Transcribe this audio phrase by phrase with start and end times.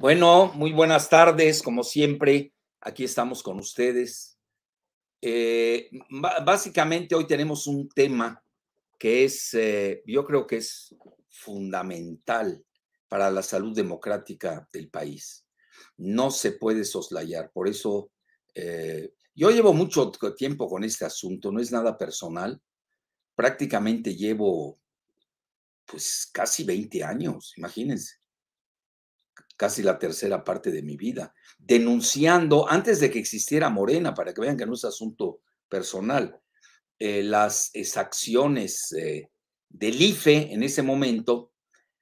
[0.00, 4.38] Bueno, muy buenas tardes, como siempre, aquí estamos con ustedes.
[5.20, 5.90] Eh,
[6.42, 8.42] básicamente hoy tenemos un tema
[8.98, 10.96] que es, eh, yo creo que es
[11.28, 12.64] fundamental
[13.10, 15.46] para la salud democrática del país.
[15.98, 18.10] No se puede soslayar, por eso
[18.54, 22.58] eh, yo llevo mucho tiempo con este asunto, no es nada personal,
[23.34, 24.80] prácticamente llevo
[25.84, 28.19] pues casi 20 años, imagínense
[29.60, 34.40] casi la tercera parte de mi vida, denunciando, antes de que existiera Morena, para que
[34.40, 36.40] vean que no es asunto personal,
[36.98, 39.28] eh, las exacciones eh,
[39.68, 41.52] del IFE en ese momento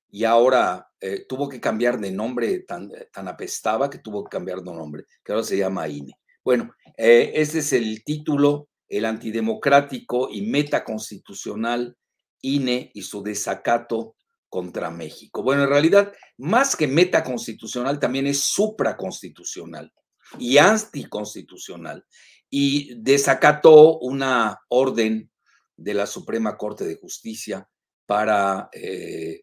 [0.08, 4.60] y ahora eh, tuvo que cambiar de nombre, tan, tan apestaba que tuvo que cambiar
[4.60, 6.12] de nombre, que ahora se llama INE.
[6.44, 11.96] Bueno, este es el título, el antidemocrático y metaconstitucional
[12.40, 14.14] INE y su desacato
[14.48, 15.42] contra México.
[15.42, 19.92] Bueno, en realidad, más que metaconstitucional, también es supraconstitucional
[20.38, 22.04] y anticonstitucional.
[22.50, 25.30] Y desacató una orden
[25.76, 27.68] de la Suprema Corte de Justicia
[28.06, 29.42] para eh,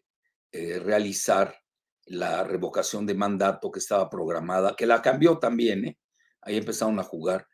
[0.52, 1.56] eh, realizar
[2.06, 5.98] la revocación de mandato que estaba programada, que la cambió también, ¿eh?
[6.42, 7.46] ahí empezaron a jugar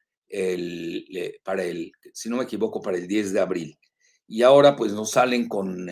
[1.44, 3.78] para el, si no me equivoco, para el 10 de abril.
[4.26, 5.86] Y ahora pues nos salen con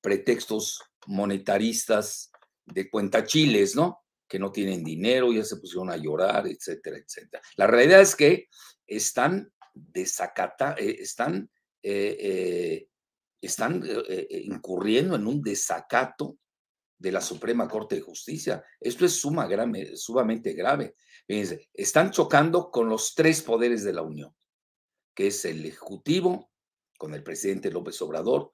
[0.00, 2.30] pretextos monetaristas
[2.64, 4.00] de cuentachiles, ¿no?
[4.28, 7.42] Que no tienen dinero, ya se pusieron a llorar, etcétera, etcétera.
[7.56, 8.48] La realidad es que
[8.86, 11.50] están desacata, eh, están,
[11.82, 12.88] eh, eh,
[13.40, 13.82] están
[14.30, 16.38] incurriendo en un desacato
[16.98, 18.62] de la Suprema Corte de Justicia.
[18.78, 19.48] Esto es suma,
[19.94, 20.94] sumamente grave.
[21.26, 24.34] Fíjense, están chocando con los tres poderes de la Unión,
[25.14, 26.50] que es el Ejecutivo,
[26.98, 28.52] con el presidente López Obrador,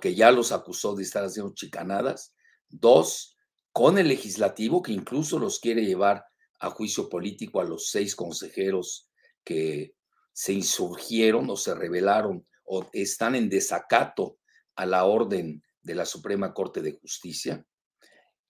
[0.00, 2.34] que ya los acusó de estar haciendo chicanadas.
[2.68, 3.36] Dos,
[3.72, 6.24] con el legislativo, que incluso los quiere llevar
[6.60, 9.08] a juicio político a los seis consejeros
[9.44, 9.94] que
[10.32, 14.38] se insurgieron o se rebelaron o están en desacato
[14.76, 17.64] a la orden de la Suprema Corte de Justicia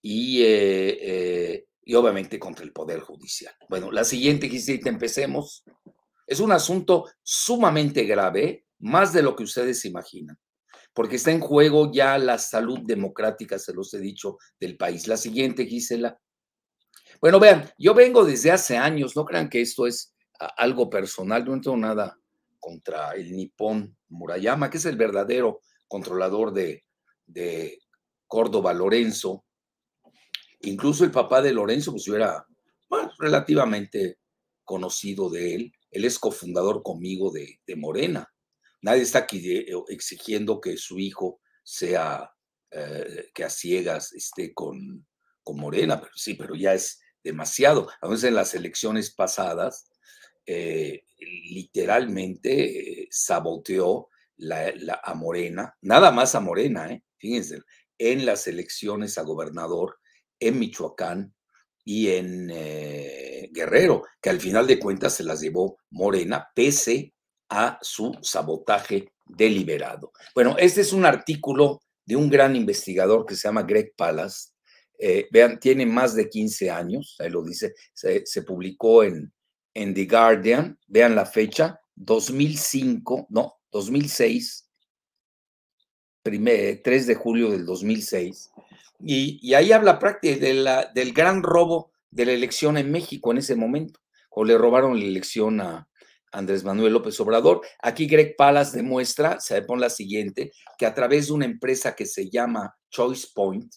[0.03, 3.55] y, eh, eh, y obviamente contra el Poder Judicial.
[3.69, 5.65] Bueno, la siguiente, que empecemos.
[6.27, 10.39] Es un asunto sumamente grave, más de lo que ustedes imaginan
[11.01, 15.09] porque está en juego ya la salud democrática, se los he dicho, del país.
[15.09, 16.21] La siguiente, Gisela.
[17.23, 20.15] Bueno, vean, yo vengo desde hace años, no crean que esto es
[20.59, 22.19] algo personal, no tengo nada
[22.59, 26.85] contra el nipón Murayama, que es el verdadero controlador de,
[27.25, 27.79] de
[28.27, 29.47] Córdoba, Lorenzo.
[30.61, 32.45] Incluso el papá de Lorenzo, pues yo era
[33.19, 34.19] relativamente
[34.65, 35.73] conocido de él.
[35.91, 38.31] Él es cofundador conmigo de, de Morena.
[38.83, 42.33] Nadie está aquí eh, exigiendo que su hijo sea,
[42.71, 45.07] eh, que a ciegas esté con,
[45.43, 47.89] con Morena, pero sí, pero ya es demasiado.
[48.01, 49.91] A veces en las elecciones pasadas,
[50.47, 54.09] eh, literalmente saboteó
[54.39, 57.61] la, a Morena, nada más a Morena, fíjense,
[57.99, 59.99] en las elecciones a gobernador
[60.41, 61.35] en Michoacán
[61.85, 62.49] y en
[63.53, 67.15] Guerrero, que al final de cuentas se las llevó Morena, pese
[67.51, 70.13] a su sabotaje deliberado.
[70.35, 74.55] Bueno, este es un artículo de un gran investigador que se llama Greg Pallas.
[74.99, 79.33] Eh, vean, tiene más de 15 años, ahí lo dice, se, publicó en,
[79.75, 84.69] en The Guardian, vean la fecha, 2005, no, 2006,
[86.23, 88.51] primer, 3 de julio del 2006,
[89.03, 94.01] y, ahí habla prácticamente del gran robo de la elección en México en ese momento,
[94.29, 95.89] o le robaron la elección a,
[96.33, 97.63] Andrés Manuel López Obrador.
[97.83, 102.07] Aquí Greg Palas demuestra, se pone la siguiente, que a través de una empresa que
[102.07, 103.73] se llama Choice Point,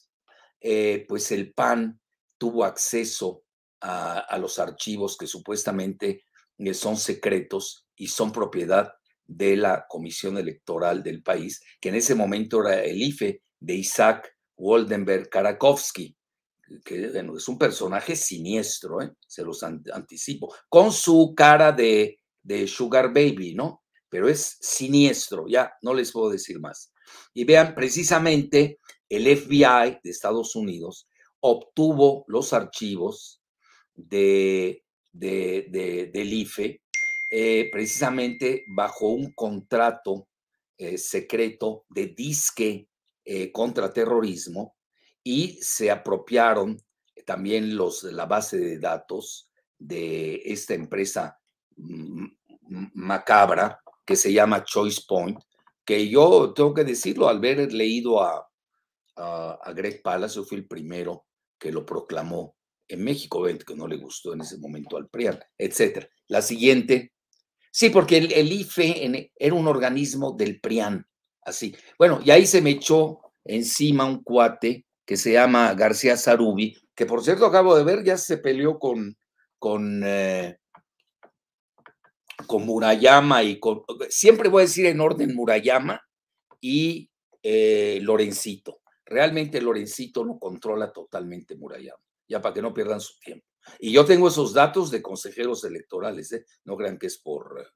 [0.59, 1.99] eh, pues el PAN
[2.37, 3.43] tuvo acceso
[3.81, 6.23] a, los archivos que supuestamente
[6.57, 8.93] eh, son secretos y son propiedad
[9.25, 14.37] de la Comisión Electoral del país, que en ese momento era el IFE de Isaac
[14.55, 16.15] Waldenberg Karakowski,
[16.85, 19.11] que es un personaje siniestro, ¿eh?
[19.27, 23.83] se los anticipo, con su cara de de Sugar Baby, ¿no?
[24.09, 26.93] Pero es siniestro, ya no les puedo decir más.
[27.33, 28.79] Y vean, precisamente
[29.09, 31.07] el FBI de Estados Unidos
[31.39, 33.41] obtuvo los archivos
[33.95, 36.81] de, de, del IFE
[37.35, 40.27] eh, precisamente bajo un contrato
[40.77, 42.87] eh, secreto de disque
[43.25, 44.75] eh, contra terrorismo
[45.23, 46.77] y se apropiaron
[47.25, 49.49] también los, la base de datos
[49.79, 51.39] de esta empresa
[52.93, 55.39] macabra que se llama Choice Point,
[55.85, 58.47] que yo tengo que decirlo, al haber leído a,
[59.15, 61.25] a, Greg Pallas, yo fui el primero
[61.59, 62.55] que lo proclamó
[62.87, 66.07] en México, que no le gustó en ese momento al PRIAN, etcétera.
[66.27, 67.13] La siguiente,
[67.71, 71.05] sí, porque el, el IFE era un organismo del PRIAN,
[71.41, 71.75] así.
[71.97, 77.05] Bueno, y ahí se me echó encima un cuate que se llama García Zarubi, que
[77.05, 79.17] por cierto acabo de ver, ya se peleó con,
[79.59, 80.57] con, eh,
[82.47, 86.01] con Murayama y con, siempre voy a decir en orden Murayama
[86.61, 87.09] y
[87.41, 88.81] eh, Lorencito.
[89.05, 93.45] Realmente Lorencito lo controla totalmente Murayama, ya para que no pierdan su tiempo.
[93.79, 96.45] Y yo tengo esos datos de consejeros electorales, ¿eh?
[96.65, 97.73] no crean que es por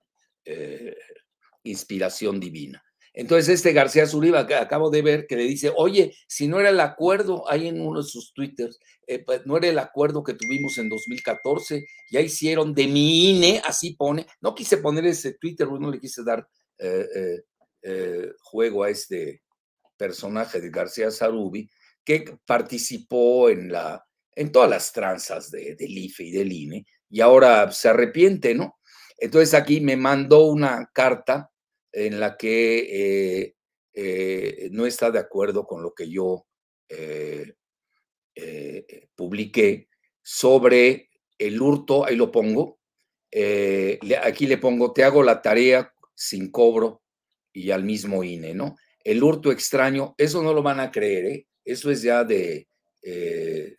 [1.63, 2.81] inspiración divina.
[3.13, 6.69] Entonces, este García Zuriba, que acabo de ver, que le dice, oye, si no era
[6.69, 10.33] el acuerdo, ahí en uno de sus twitters, eh, pues, no era el acuerdo que
[10.33, 15.67] tuvimos en 2014, ya hicieron de mi INE, así pone, no quise poner ese Twitter,
[15.67, 17.41] no le quise dar eh,
[17.81, 19.41] eh, juego a este
[19.97, 21.69] personaje de García Zarubi,
[22.03, 24.05] que participó en, la,
[24.35, 28.77] en todas las tranzas de, del IFE y del INE, y ahora se arrepiente, ¿no?
[29.17, 31.49] Entonces aquí me mandó una carta
[31.97, 33.55] en la que eh,
[33.93, 36.45] eh, no está de acuerdo con lo que yo
[36.89, 37.53] eh,
[39.15, 39.89] publiqué
[40.21, 41.09] sobre
[41.39, 42.79] el hurto, ahí lo pongo,
[44.23, 47.01] aquí le pongo, te hago la tarea sin cobro
[47.51, 48.75] y al mismo INE, ¿no?
[49.03, 52.67] El hurto extraño, eso no lo van a creer, eso es ya de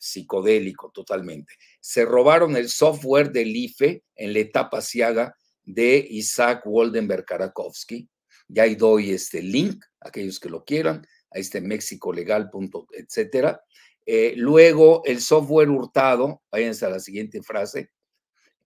[0.00, 1.54] psicodélico totalmente.
[1.80, 5.36] Se robaron el software del IFE en la etapa Ciaga
[5.68, 8.08] de Isaac Woldenberg Karakowski.
[8.48, 12.50] Ya ahí doy este link, aquellos que lo quieran, a este legal,
[12.92, 13.60] etcétera.
[14.06, 17.90] Eh, luego, el software hurtado, váyanse a la siguiente frase.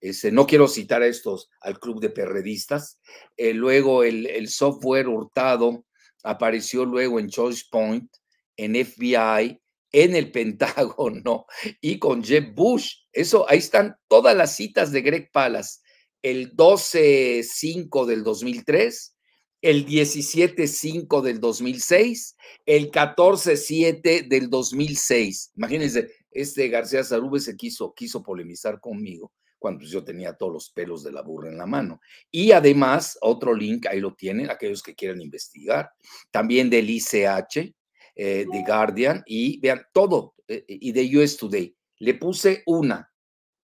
[0.00, 3.00] Este, no quiero citar a estos al club de perredistas.
[3.36, 5.84] Eh, luego, el, el software hurtado
[6.22, 8.08] apareció luego en Choice Point,
[8.56, 9.60] en FBI,
[9.90, 11.46] en el Pentágono
[11.80, 12.94] y con Jeb Bush.
[13.12, 15.81] Eso, ahí están todas las citas de Greg Palace
[16.22, 19.16] el 12-5 del 2003,
[19.60, 22.36] el 17-5 del 2006,
[22.66, 25.52] el 14-7 del 2006.
[25.56, 31.04] Imagínense, este García Zarube se quiso, quiso polemizar conmigo cuando yo tenía todos los pelos
[31.04, 32.00] de la burra en la mano.
[32.32, 35.92] Y además, otro link, ahí lo tienen, aquellos que quieran investigar,
[36.32, 37.72] también del ICH,
[38.16, 41.76] eh, de Guardian, y vean todo, eh, y de US Today.
[41.98, 43.08] Le puse una,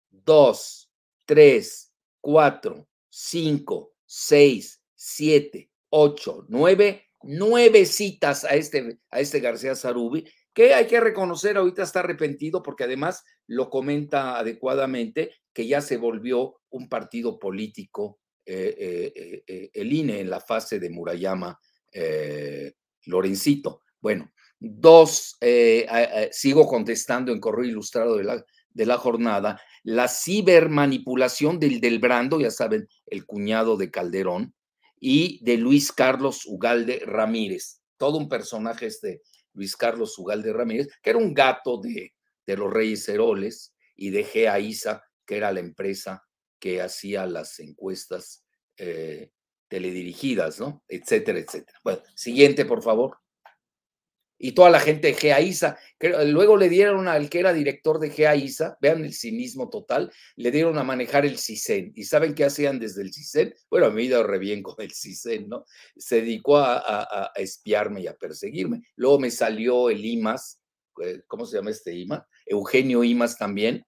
[0.09, 0.91] dos,
[1.25, 1.93] tres,
[2.25, 10.73] cuatro, cinco, seis, siete, ocho, nueve, nueve citas a este, a este García Zarubi, que
[10.73, 16.61] hay que reconocer, ahorita está arrepentido porque además lo comenta adecuadamente que ya se volvió
[16.71, 18.75] un partido político eh,
[19.15, 21.59] eh, eh, el INE en la fase de Murayama
[23.05, 23.83] Lorencito.
[24.01, 25.37] Bueno, dos,
[26.31, 32.39] sigo contestando en correo ilustrado de la, de la jornada, la cibermanipulación del, del Brando,
[32.41, 34.55] ya saben, el cuñado de Calderón,
[34.99, 39.21] y de Luis Carlos Ugalde Ramírez, todo un personaje este
[39.53, 42.15] Luis Carlos Ugalde Ramírez, que era un gato de,
[42.47, 46.23] de los Reyes Heroles, y de GEAISA, que era la empresa
[46.59, 48.43] que hacía las encuestas
[48.77, 49.29] eh,
[49.67, 50.83] teledirigidas, ¿no?
[50.87, 51.79] Etcétera, etcétera.
[51.83, 53.19] Bueno, siguiente, por favor
[54.37, 55.77] y toda la gente de GEAISA.
[56.25, 60.77] Luego le dieron al que era director de GEAISA, vean el cinismo total, le dieron
[60.77, 61.93] a manejar el CISEN.
[61.95, 63.53] ¿Y saben qué hacían desde el CISEN?
[63.69, 65.65] Bueno, me he ido re bien con el CISEN, ¿no?
[65.95, 68.83] Se dedicó a, espiarme y a perseguirme.
[68.95, 70.61] Luego me salió el IMAS,
[71.03, 72.23] eh, ¿cómo se llama este IMAS?
[72.45, 73.85] Eugenio IMAS también,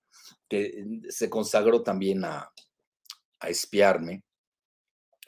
[0.49, 2.49] que se consagró también a,
[3.47, 4.23] espiarme.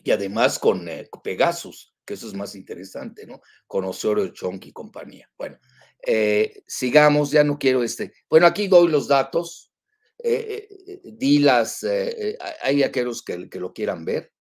[0.03, 3.39] Y además con eh, Pegasus que eso es más interesante, ¿no?
[3.67, 5.29] Con Osorio Chonk y compañía.
[5.37, 5.59] Bueno,
[6.03, 8.13] eh, sigamos, ya no quiero este.
[8.27, 9.71] Bueno, aquí doy los datos,
[10.17, 11.85] eh, eh, di las,
[12.63, 14.33] hay aquellos que, lo quieran ver.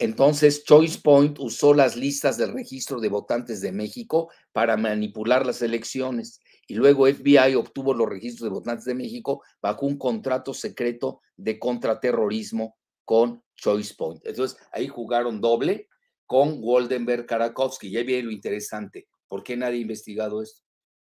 [0.00, 5.62] Entonces, Choice Point usó las listas del registro de votantes de México para manipular las
[5.62, 11.20] elecciones y luego FBI obtuvo los registros de votantes de México bajo un contrato secreto
[11.36, 12.75] de contraterrorismo
[13.06, 14.20] con Choice Point.
[14.26, 15.88] Entonces, ahí jugaron doble
[16.26, 17.88] con Waldenberg Karakowski.
[17.88, 19.08] Y ahí viene lo interesante.
[19.26, 20.62] ¿Por qué nadie ha investigado esto?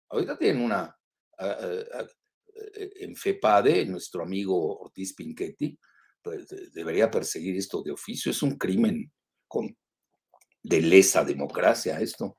[0.08, 0.96] Ahorita tienen una
[2.96, 5.78] en FEPADE, nuestro amigo Ortiz Pinchetti,
[6.22, 8.30] pues, debería perseguir esto de oficio.
[8.30, 9.10] Es un crimen
[9.48, 9.76] con,
[10.62, 12.38] de lesa democracia esto.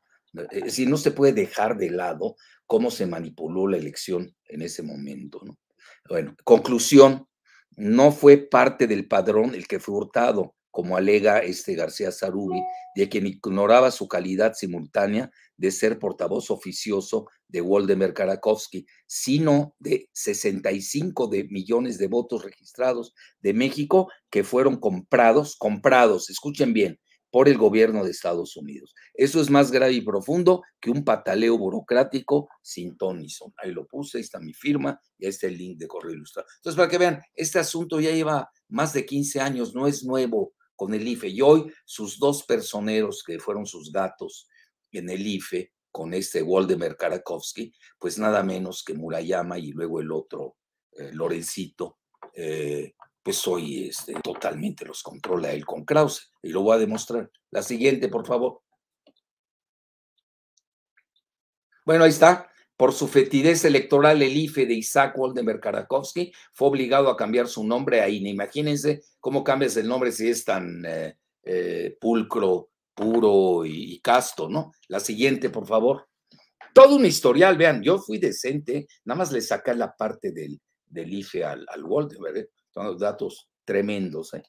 [0.51, 4.81] Es decir, no se puede dejar de lado cómo se manipuló la elección en ese
[4.83, 5.41] momento.
[5.43, 5.59] ¿no?
[6.07, 7.27] Bueno, conclusión,
[7.75, 12.61] no fue parte del padrón el que fue hurtado, como alega este García Zarubi,
[12.95, 20.09] de quien ignoraba su calidad simultánea de ser portavoz oficioso de Waldemar Karakowski, sino de
[20.13, 26.99] 65 de millones de votos registrados de México que fueron comprados, comprados, escuchen bien,
[27.31, 28.93] por el gobierno de Estados Unidos.
[29.13, 33.53] Eso es más grave y profundo que un pataleo burocrático sin ton son.
[33.57, 36.47] Ahí lo puse, ahí está mi firma y ahí está el link de correo ilustrado.
[36.57, 40.53] Entonces, para que vean, este asunto ya lleva más de 15 años, no es nuevo
[40.75, 41.29] con el IFE.
[41.29, 44.47] Y hoy sus dos personeros, que fueron sus gatos
[44.91, 50.11] en el IFE, con este Waldemar Karakowski, pues nada menos que Murayama y luego el
[50.11, 50.55] otro,
[50.93, 51.99] eh, Lorencito,
[52.33, 56.31] eh, pues hoy este, totalmente los controla él con Krause.
[56.41, 57.29] Y lo voy a demostrar.
[57.51, 58.61] La siguiente, por favor.
[61.85, 62.51] Bueno, ahí está.
[62.77, 67.63] Por su fetidez electoral, el IFE de Isaac Waldemar Karakowski fue obligado a cambiar su
[67.63, 68.29] nombre a INE.
[68.29, 74.71] Imagínense cómo cambias el nombre si es tan eh, eh, pulcro, puro y, casto, ¿no?
[74.87, 76.07] La siguiente, por favor.
[76.73, 81.13] Todo un historial, vean, yo fui decente, nada más le saqué la parte del, del
[81.13, 82.47] IFE al, al Waldemar.
[82.71, 82.73] ¿Eh?
[82.73, 84.43] Son datos tremendos, ¿eh?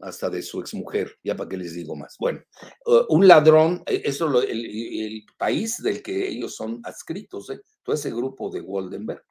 [0.00, 2.16] hasta de su exmujer, ya para qué les digo más.
[2.18, 2.40] Bueno,
[2.86, 7.60] uh, un ladrón, eh, eso el, el, país del que ellos son adscritos, ¿eh?
[7.82, 9.24] todo ese grupo de Waldenberg,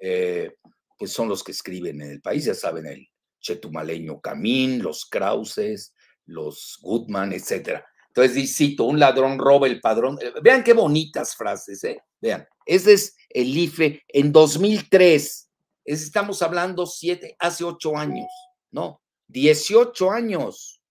[0.00, 0.54] eh,
[0.98, 3.08] pues son los que escriben en el país, ya saben, el
[3.40, 5.92] chetumaleño Camín, los Krauses,
[6.26, 7.84] los Goodman, etcétera.
[8.08, 10.18] Entonces, cito, un ladrón roba el padrón.
[10.22, 12.00] Eh, vean qué bonitas frases, ¿eh?
[12.20, 15.45] Vean, ese es el IFE en 2003
[15.86, 18.26] Estamos hablando siete, hace ocho años,
[18.72, 20.82] no, 18 años.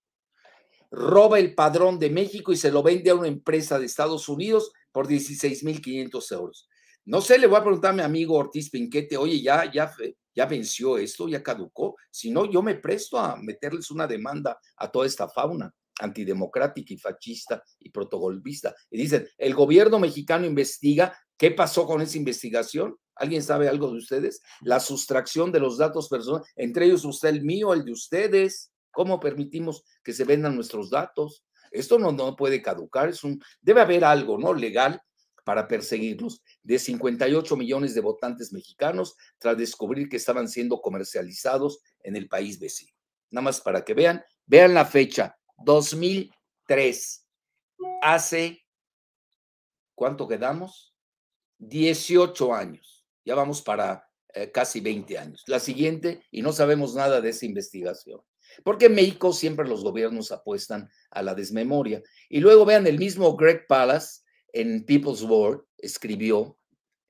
[0.89, 4.71] Roba el padrón de México y se lo vende a una empresa de Estados Unidos
[4.93, 6.69] por 16.500 euros.
[7.03, 9.93] No sé, le voy a preguntar a mi amigo Ortiz Pinquete, oye, ya, ya,
[10.33, 11.97] ya venció esto, ya caducó.
[12.09, 16.97] Si no, yo me presto a meterles una demanda a toda esta fauna antidemocrática y
[16.97, 18.73] fascista y protogolpista.
[18.89, 23.97] Y dicen, el gobierno mexicano investiga qué pasó con esa investigación ¿Alguien sabe algo de
[23.97, 24.41] ustedes?
[24.61, 28.71] La sustracción de los datos personales, entre ellos usted el mío, el de ustedes.
[28.91, 31.45] ¿Cómo permitimos que se vendan nuestros datos?
[31.71, 34.53] Esto no, no puede caducar, es un, debe haber algo ¿no?
[34.53, 35.01] legal
[35.43, 36.41] para perseguirlos.
[36.63, 42.59] De 58 millones de votantes mexicanos tras descubrir que estaban siendo comercializados en el país
[42.59, 42.93] vecino.
[43.31, 47.27] Nada más para que vean, vean la fecha, 2003.
[48.01, 48.63] Hace,
[49.93, 50.95] ¿cuánto quedamos?
[51.59, 52.94] 18 años
[53.25, 55.43] ya vamos para eh, casi 20 años.
[55.47, 58.21] La siguiente, y no sabemos nada de esa investigación.
[58.63, 62.03] Porque en México siempre los gobiernos apuestan a la desmemoria.
[62.29, 64.21] Y luego vean, el mismo Greg Palace
[64.53, 66.57] en People's World escribió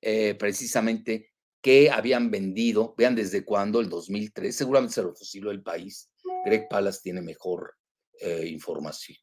[0.02, 1.32] eh, precisamente
[1.62, 6.12] que habían vendido, vean desde cuándo, el 2003, seguramente se lo fusiló el país.
[6.46, 7.74] Greg Palace tiene mejor
[8.22, 9.18] eh, información.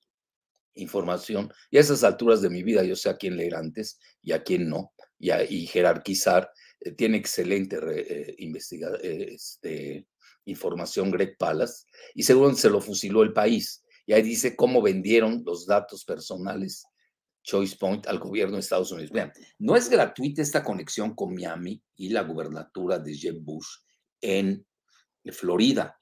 [0.75, 1.53] Información.
[1.71, 4.43] Y a esas alturas de mi vida yo sé a quién leer antes y a
[4.43, 6.51] quién no, y, y jerarquizar
[6.85, 10.07] eh, tiene excelente eh, eh, este,
[10.47, 13.85] información Greg Palas y seguro se lo fusiló el país.
[14.07, 16.85] Y ahí dice cómo vendieron los datos personales
[17.45, 19.13] Choice Point al gobierno de Estados Unidos.
[19.13, 23.67] Vean, no es gratuita esta conexión con Miami y la gubernatura de Jeb Bush
[24.21, 24.67] en
[25.31, 25.97] Florida.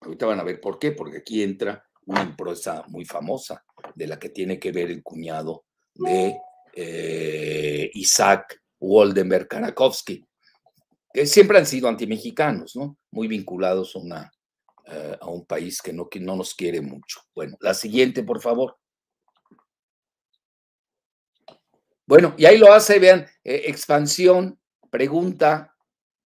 [0.00, 4.18] Ahorita van a ver por qué, porque aquí entra una empresa muy famosa de la
[4.18, 6.36] que tiene que ver el cuñado de
[7.94, 10.26] Isaac Waldenberg Karakowski,
[11.12, 12.98] que siempre han sido antimexicanos, ¿no?
[13.10, 14.30] Muy vinculados a,
[14.86, 17.20] eh, un país que no, que no nos quiere mucho.
[17.34, 18.76] Bueno, la siguiente, por favor.
[22.06, 25.74] Bueno, y ahí lo hace, vean, eh, expansión, pregunta,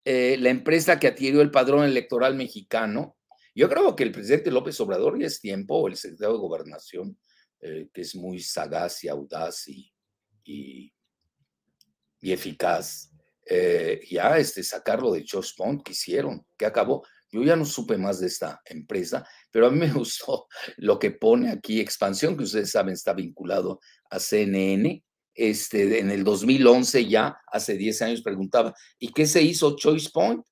[0.05, 3.17] eh, la empresa que adquirió el padrón electoral mexicano.
[3.53, 7.17] Yo creo que el presidente López Obrador ya es tiempo, o el secretario de Gobernación,
[7.59, 9.91] que es muy sagaz y audaz y
[10.45, 10.93] y
[12.31, 13.11] eficaz,
[13.47, 17.05] eh, ya este, sacarlo de George Bond quisieron, que acabó.
[17.31, 21.11] Yo ya no supe más de esta empresa, pero a mí me gustó lo que
[21.11, 23.79] pone aquí, expansión, que ustedes saben está vinculado
[24.09, 25.03] a CNN.
[25.33, 30.45] Este, en el 2011 ya, hace 10 años, preguntaba, ¿y qué se hizo Choice Point?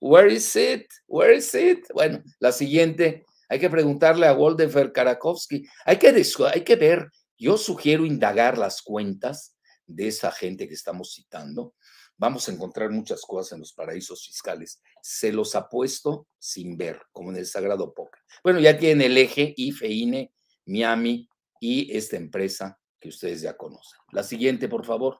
[0.00, 0.86] Where is it?
[1.06, 1.84] Where is it?
[1.92, 5.64] Bueno, la siguiente, hay que preguntarle a Woldefer Karakowski.
[5.84, 6.08] Hay que,
[6.52, 9.51] hay que ver, yo sugiero indagar las cuentas
[9.94, 11.74] de esa gente que estamos citando,
[12.16, 14.80] vamos a encontrar muchas cosas en los paraísos fiscales.
[15.02, 18.20] Se los ha puesto sin ver, como en el Sagrado Póker.
[18.42, 20.32] Bueno, ya tiene el eje IFE, INE,
[20.66, 21.28] Miami
[21.60, 23.98] y esta empresa que ustedes ya conocen.
[24.12, 25.18] La siguiente, por favor.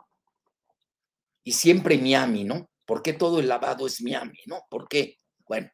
[1.44, 2.70] Y siempre Miami, ¿no?
[2.86, 4.64] ¿Por qué todo el lavado es Miami, no?
[4.70, 5.18] ¿Por qué?
[5.48, 5.70] Bueno,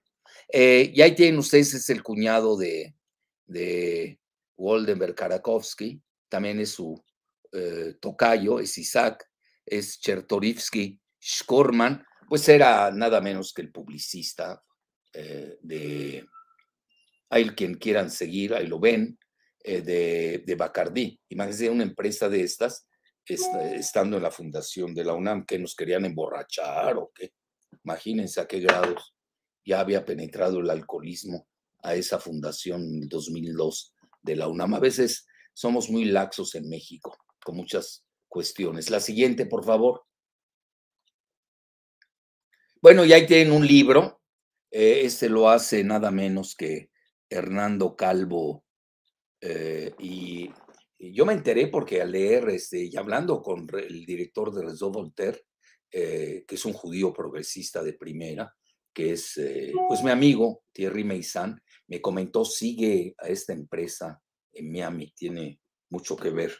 [0.51, 2.95] eh, y ahí tienen ustedes, es el cuñado de,
[3.47, 4.19] de
[4.57, 7.03] Woldenberg Karakowski, también es su
[7.53, 9.25] eh, tocayo, es Isaac,
[9.65, 14.63] es Chertorivsky Skorman, pues era nada menos que el publicista
[15.15, 16.27] eh, de,
[17.31, 19.19] hay quien quieran seguir, ahí lo ven,
[19.65, 21.19] eh, de, de Bacardí.
[21.31, 22.87] Imagínense una empresa de estas
[23.27, 27.33] estando en la fundación de la UNAM, que nos querían emborrachar o qué.
[27.85, 29.15] Imagínense a qué grados
[29.65, 31.47] ya había penetrado el alcoholismo
[31.83, 34.75] a esa fundación en 2002 de la UNAM.
[34.75, 37.19] A veces somos muy laxos en México
[37.53, 38.91] muchas cuestiones.
[38.91, 40.05] La siguiente, por favor.
[42.81, 44.21] Bueno, y ahí tienen un libro.
[44.71, 46.91] Eh, este lo hace nada menos que
[47.29, 48.65] Hernando Calvo.
[49.41, 50.51] Eh, y,
[51.01, 55.45] yo me enteré porque al leer este, y hablando con el director de Rezo Voltaire,
[55.93, 58.53] eh, que es un judío progresista de primera,
[58.93, 59.41] que es
[59.87, 64.21] pues mi amigo Thierry Meissan, me comentó, sigue a esta empresa
[64.53, 66.53] en Miami, tiene mucho que ver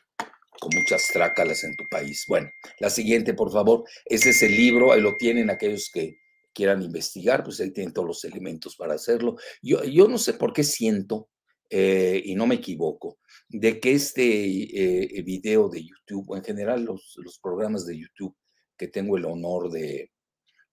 [0.61, 2.25] con muchas trácalas en tu país.
[2.29, 3.85] Bueno, la siguiente, por favor.
[4.05, 6.19] Ese es el libro, ahí lo tienen aquellos que
[6.53, 9.37] quieran investigar, pues ahí tienen todos los elementos para hacerlo.
[9.63, 11.29] Yo, yo no sé por qué siento,
[11.71, 17.15] eh, y no me equivoco, de que este eh, video de YouTube, en general los,
[17.19, 18.35] los, programas de YouTube
[18.77, 20.11] que tengo el honor de,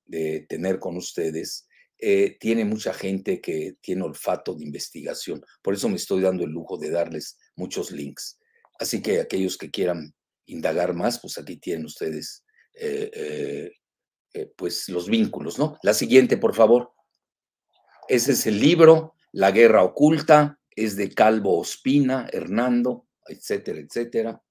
[0.05, 5.43] de tener con ustedes, eh, tiene mucha gente que tiene olfato de investigación.
[5.61, 8.37] Por eso me estoy dando el lujo de darles muchos links.
[8.79, 10.13] Así que aquellos que quieran
[10.45, 13.71] indagar más, pues aquí tienen ustedes eh,
[14.33, 15.77] eh, pues los vínculos, ¿no?
[15.81, 16.91] La siguiente, por favor.
[18.09, 24.43] Ese es el libro, La Guerra Oculta, es de Calvo Ospina, Hernando, etcétera, etcétera.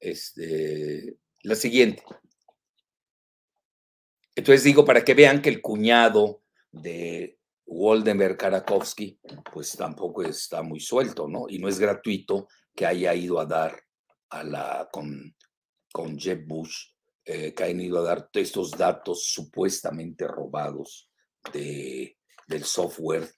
[0.00, 2.02] Este, la siguiente.
[4.34, 9.20] Entonces digo, para que vean que el cuñado de Woldenberg Karakowski,
[9.52, 11.46] pues tampoco está muy suelto, ¿no?
[11.48, 12.48] Y no es gratuito
[12.78, 13.76] que haya ido a dar
[14.30, 15.34] a la, con,
[15.92, 16.92] con Jeb Bush,
[17.24, 21.10] eh, que hayan ido a dar estos datos supuestamente robados
[21.52, 23.28] de, del software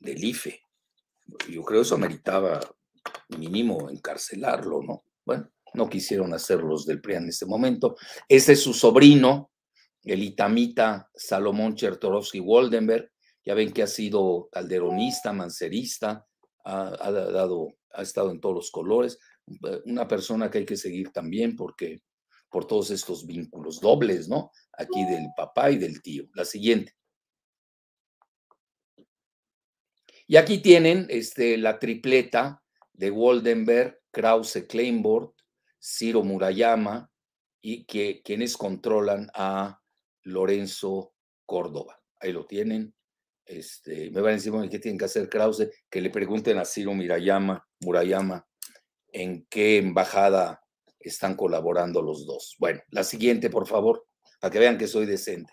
[0.00, 0.60] del IFE.
[1.48, 2.58] Yo creo eso meritaba
[3.38, 5.04] mínimo encarcelarlo, ¿no?
[5.24, 7.94] Bueno, no quisieron hacerlos del PRI en este momento.
[8.28, 9.52] Ese es su sobrino,
[10.02, 13.12] el itamita Salomón Chertorovsky Woldenberg,
[13.44, 16.26] ya ven que ha sido calderonista, mancerista,
[16.64, 21.10] ha, dado, ha estado en todos los colores, eh, una persona que hay que seguir
[21.10, 22.02] también porque
[22.50, 24.50] por todos estos vínculos dobles, ¿no?
[24.72, 26.28] Aquí del papá y del tío.
[26.34, 26.94] La siguiente.
[30.26, 35.32] Y aquí tienen este, la tripleta de Woldenberg, Krause Kleinbord,
[35.80, 37.10] Ciro Murayama
[37.60, 39.80] y que, quienes controlan a
[40.22, 41.14] Lorenzo
[41.46, 42.00] Córdoba.
[42.20, 42.94] Ahí lo tienen.
[43.44, 45.70] Este, me van a decir, bueno, ¿qué tienen que hacer Krause?
[45.88, 48.46] Que le pregunten a Ciro Murayama, Murayama
[49.12, 50.62] en qué embajada
[50.98, 52.56] están colaborando los dos.
[52.58, 54.06] Bueno, la siguiente, por favor,
[54.40, 55.52] para que vean que soy decente.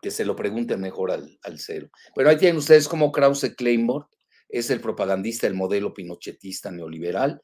[0.00, 1.90] Que se lo pregunten mejor al, cero.
[2.14, 4.08] Bueno, ahí tienen ustedes como Krause Kleinborg
[4.48, 7.40] es el propagandista del modelo pinochetista neoliberal,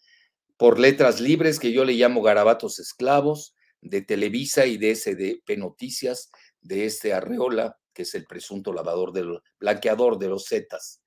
[0.57, 6.31] por letras libres que yo le llamo garabatos esclavos, de Televisa y de SDP Noticias,
[6.61, 11.03] de este Arreola, que es el presunto lavador del blanqueador de los Zetas.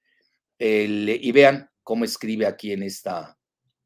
[0.58, 3.36] y vean cómo escribe aquí en esta,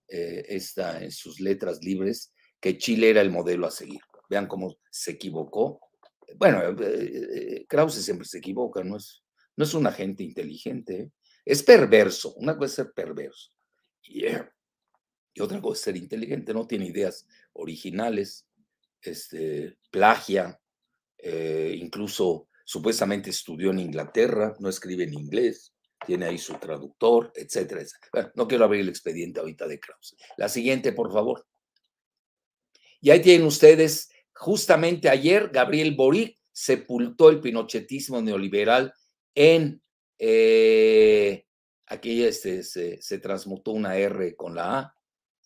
[0.09, 4.01] eh, esta, en sus letras libres, que Chile era el modelo a seguir.
[4.29, 5.79] Vean cómo se equivocó.
[6.35, 9.23] Bueno, eh, eh, Krause siempre se equivoca, no es,
[9.55, 11.13] no es un agente inteligente,
[11.45, 12.33] es perverso.
[12.33, 13.51] Una cosa es ser perverso
[14.01, 14.25] y,
[15.39, 18.49] otra cosa es ser inteligente, no tiene ideas originales
[19.01, 20.59] este, plagia,
[21.23, 25.72] incluso supuestamente estudió en Inglaterra, no escribe en inglés,
[26.05, 27.83] tiene ahí su traductor, etcétera,
[28.35, 30.15] no quiero abrir el expediente ahorita de Krause.
[30.37, 31.45] La siguiente, por favor.
[33.01, 38.93] Y ahí tienen ustedes, justamente ayer, Gabriel Boric sepultó el pinochetismo neoliberal
[39.35, 39.81] en,
[40.19, 41.45] eh,
[41.87, 44.97] aquí este, se, se transmutó una R con la A.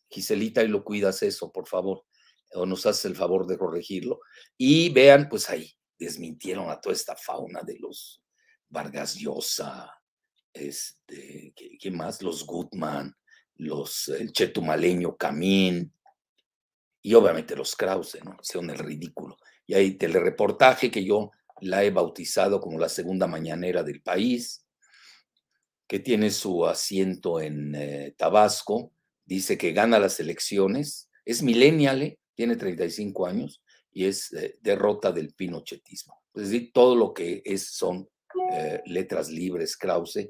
[0.09, 2.05] Giselita, y lo cuidas eso, por favor
[2.53, 4.21] o nos hace el favor de corregirlo.
[4.57, 8.23] Y vean, pues ahí desmintieron a toda esta fauna de los
[8.69, 9.91] Vargas Llosa,
[10.59, 12.21] este, ¿qué, más?
[12.21, 13.15] Los Gutman,
[13.55, 15.93] los, el chetumaleño Camín,
[17.01, 18.37] y obviamente los Krause, ¿no?
[18.41, 19.37] Son el ridículo.
[19.65, 24.65] Y hay telereportaje que yo la he bautizado como la segunda mañanera del país,
[25.87, 28.91] que tiene su asiento en eh, Tabasco,
[29.25, 32.19] dice que gana las elecciones, es millennial, ¿eh?
[32.35, 36.21] tiene 35 años y es eh, derrota del pinochetismo.
[36.35, 38.07] Es decir, todo lo que es, son
[38.53, 40.29] eh, letras libres, Krause,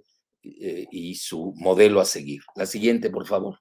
[0.59, 2.41] eh, y su modelo a seguir.
[2.55, 3.59] La siguiente, por favor.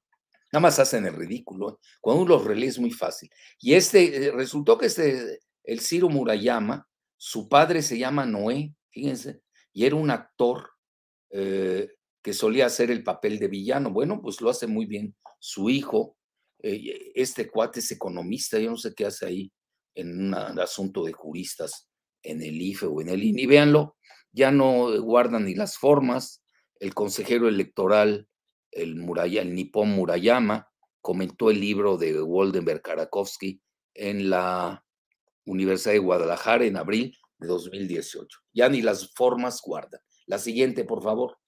[0.53, 1.71] Nada más hacen el ridículo.
[1.71, 1.75] ¿eh?
[2.01, 3.31] Cuando uno los relee es muy fácil.
[3.59, 9.41] Y este, resultó que este, el Ciro Murayama, su padre se llama Noé, fíjense,
[9.73, 10.71] y era un actor
[11.29, 13.91] que solía hacer el papel de villano.
[13.91, 16.17] Bueno, pues lo hace muy bien su hijo.
[16.63, 19.53] este cuate es economista, yo no sé qué hace ahí
[19.95, 21.89] en un asunto de juristas
[22.23, 23.47] en el IFE o en el INI.
[23.47, 23.97] Véanlo,
[24.33, 26.43] ya no guardan ni las formas.
[26.81, 28.29] El consejero electoral,
[28.71, 33.63] el, Muraya, nipón Murayama, comentó el libro de Woldenberg Karakowski
[33.95, 34.85] en la
[35.45, 38.39] Universidad de Guadalajara en abril de 2018.
[38.53, 40.01] Ya ni las formas guardan.
[40.27, 41.39] La siguiente, por favor.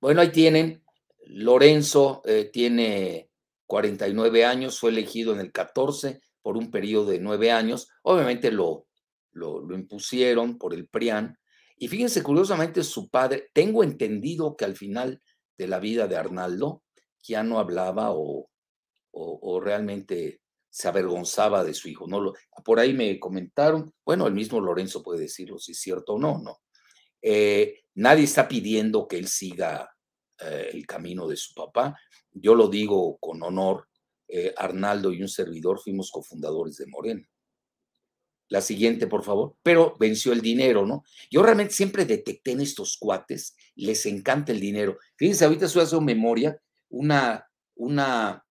[0.00, 0.84] Bueno, ahí tienen.
[1.26, 3.30] Lorenzo eh, tiene
[3.66, 7.88] 49 años, fue elegido en el 14 por un periodo de nueve años.
[8.02, 8.86] Obviamente lo,
[9.34, 11.38] lo, impusieron por el PRIAN.
[11.76, 15.22] Y fíjense, curiosamente, su padre, tengo entendido que al final
[15.58, 16.82] de la vida de Arnaldo
[17.22, 18.48] ya no hablaba o,
[19.12, 22.06] o, realmente se avergonzaba de su hijo.
[22.06, 26.14] No lo, por ahí me comentaron, bueno, el mismo Lorenzo puede decirlo si es cierto
[26.14, 26.60] o no, ¿no?
[27.22, 29.88] Eh, nadie está pidiendo que él siga
[30.38, 31.98] eh, el camino de su papá.
[32.32, 33.88] Yo lo digo con honor,
[34.28, 37.28] eh, Arnaldo y un servidor fuimos cofundadores de Morena.
[38.48, 39.56] La siguiente, por favor.
[39.62, 41.04] Pero venció el dinero, ¿no?
[41.30, 44.98] Yo realmente siempre detecté en estos cuates, les encanta el dinero.
[45.16, 48.44] Fíjense, ahorita estoy haciendo memoria, una, una,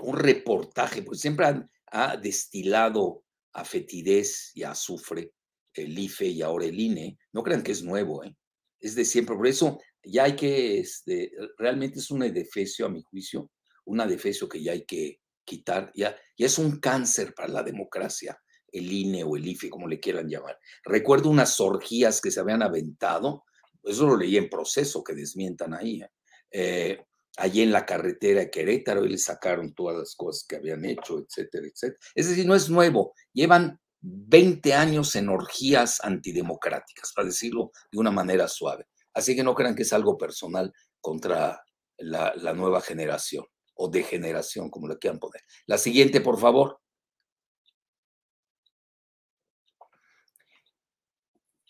[0.00, 5.32] un reportaje, pues siempre han, ha destilado a fetidez y a azufre
[5.74, 7.18] el IFE y ahora el INE.
[7.32, 8.36] No crean que es nuevo, ¿eh?
[8.80, 9.36] Es de siempre.
[9.36, 13.50] Por eso ya hay que, este, realmente es un edefesio, a mi juicio,
[13.86, 18.38] un adefesio que ya hay que quitar, ya, ya es un cáncer para la democracia,
[18.74, 20.58] el INE o el IFE, como le quieran llamar.
[20.84, 23.44] Recuerdo unas orgías que se habían aventado,
[23.82, 26.10] eso lo leí en proceso, que desmientan ahí, ¿eh?
[26.50, 27.04] Eh,
[27.36, 31.18] allí en la carretera de Querétaro y le sacaron todas las cosas que habían hecho,
[31.18, 31.98] etcétera, etcétera.
[32.14, 38.10] Es decir, no es nuevo, llevan 20 años en orgías antidemocráticas, para decirlo de una
[38.10, 38.86] manera suave.
[39.14, 41.62] Así que no crean que es algo personal contra
[41.98, 43.44] la, nueva generación
[43.76, 45.42] o degeneración, como le quieran poner.
[45.66, 46.80] La siguiente, por favor.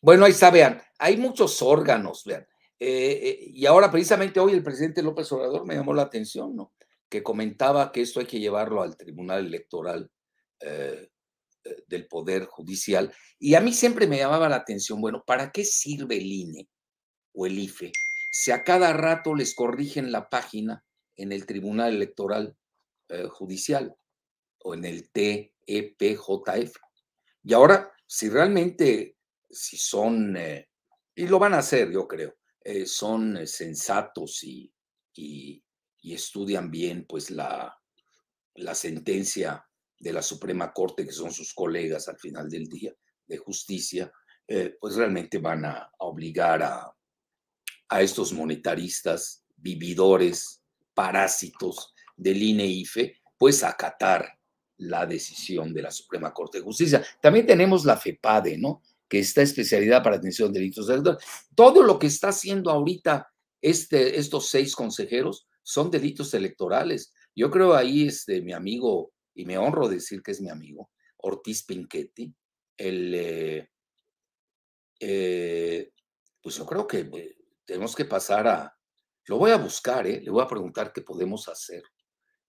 [0.04, 2.46] Bueno, ahí está, vean, hay muchos órganos, vean.
[2.78, 6.74] Eh, eh, y ahora, precisamente hoy, el presidente López Obrador me llamó la atención, ¿no?
[7.08, 10.10] Que comentaba que esto hay que llevarlo al Tribunal Electoral
[10.60, 11.08] eh,
[11.86, 13.14] del Poder Judicial.
[13.38, 16.68] Y a mí siempre me llamaba la atención, bueno, ¿para qué sirve el INE?
[17.32, 17.90] o el IFE,
[18.30, 20.84] si a cada rato les corrigen la página
[21.16, 22.54] en el Tribunal Electoral
[23.30, 23.96] Judicial
[24.60, 26.76] o en el TEPJF.
[27.42, 29.13] Y ahora, si realmente,
[29.54, 30.68] si son, eh,
[31.14, 34.72] y lo van a hacer, yo creo, eh, son sensatos y,
[35.14, 35.62] y,
[36.02, 37.74] estudian bien, pues, la,
[38.56, 39.66] la sentencia
[39.98, 42.92] de la Suprema Corte, que son sus colegas al final del día
[43.26, 44.12] de justicia,
[44.78, 46.94] pues realmente van a obligar a,
[47.88, 50.60] a estos monetaristas, vividores,
[50.94, 54.38] parásitos del INE-IFE, pues acatar
[54.78, 57.04] la decisión de la Suprema Corte de Justicia.
[57.20, 58.82] También tenemos la FEPADE, ¿no?
[59.14, 60.88] Que está especialidad para atención de delitos.
[61.54, 63.28] Todo lo que está haciendo ahorita
[63.62, 67.12] este, estos seis consejeros son delitos electorales.
[67.32, 71.64] Yo creo ahí este, mi amigo, y me honro decir que es mi amigo, Ortiz
[71.64, 72.34] Pinchetti,
[72.76, 73.70] el, eh,
[74.98, 75.92] eh,
[76.42, 78.76] pues yo creo que eh, tenemos que pasar a,
[79.26, 81.84] lo voy a buscar, le voy a preguntar qué podemos hacer.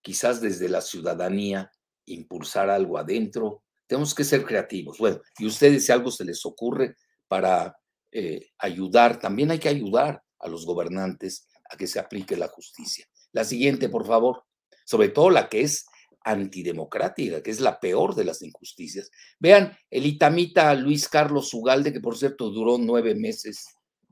[0.02, 1.70] Quizás desde la ciudadanía
[2.06, 3.62] impulsar algo adentro.
[3.86, 4.98] Tenemos que ser creativos.
[4.98, 6.96] Bueno, y ustedes si algo se les ocurre
[7.28, 7.76] para
[8.12, 13.06] eh, ayudar, también hay que ayudar a los gobernantes a que se aplique la justicia.
[13.32, 14.44] La siguiente, por favor,
[14.84, 15.86] sobre todo la que es
[16.26, 19.10] antidemocrática, que es la peor de las injusticias.
[19.38, 23.64] Vean, el itamita Luis Carlos Ugalde, que por cierto duró nueve meses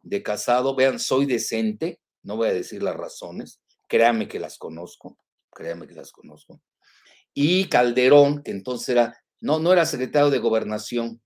[0.03, 5.19] de casado, vean, soy decente, no voy a decir las razones, créanme que las conozco,
[5.51, 6.61] créanme que las conozco.
[7.33, 11.21] Y Calderón, que entonces era, no, no era secretario de gobernación,